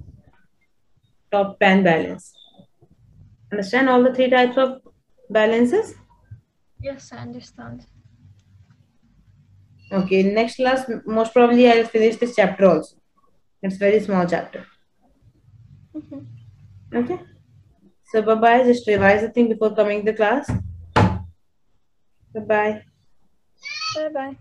Top 1.32 1.58
pan 1.60 1.82
balance 1.82 2.32
Understand 3.52 3.88
all 3.88 4.02
the 4.02 4.14
three 4.14 4.30
types 4.30 4.56
of 4.56 4.80
balances? 5.30 5.94
Yes, 6.80 7.12
I 7.12 7.18
understand. 7.18 7.86
Okay, 9.92 10.22
next 10.22 10.56
class, 10.56 10.90
most 11.06 11.32
probably 11.32 11.70
I'll 11.70 11.86
finish 11.86 12.16
this 12.16 12.34
chapter 12.36 12.66
also. 12.66 12.96
It's 13.62 13.76
very 13.76 14.00
small 14.00 14.26
chapter. 14.26 14.66
Mhm. 15.94 16.26
Okay. 16.94 17.20
So 18.10 18.22
bye 18.22 18.34
bye. 18.34 18.64
Just 18.64 18.86
revise 18.88 19.22
the 19.22 19.30
thing 19.30 19.48
before 19.48 19.74
coming 19.74 20.04
to 20.04 20.12
class. 20.12 20.50
Bye 22.34 22.40
bye. 22.52 22.82
Bye 23.94 24.08
bye. 24.08 24.36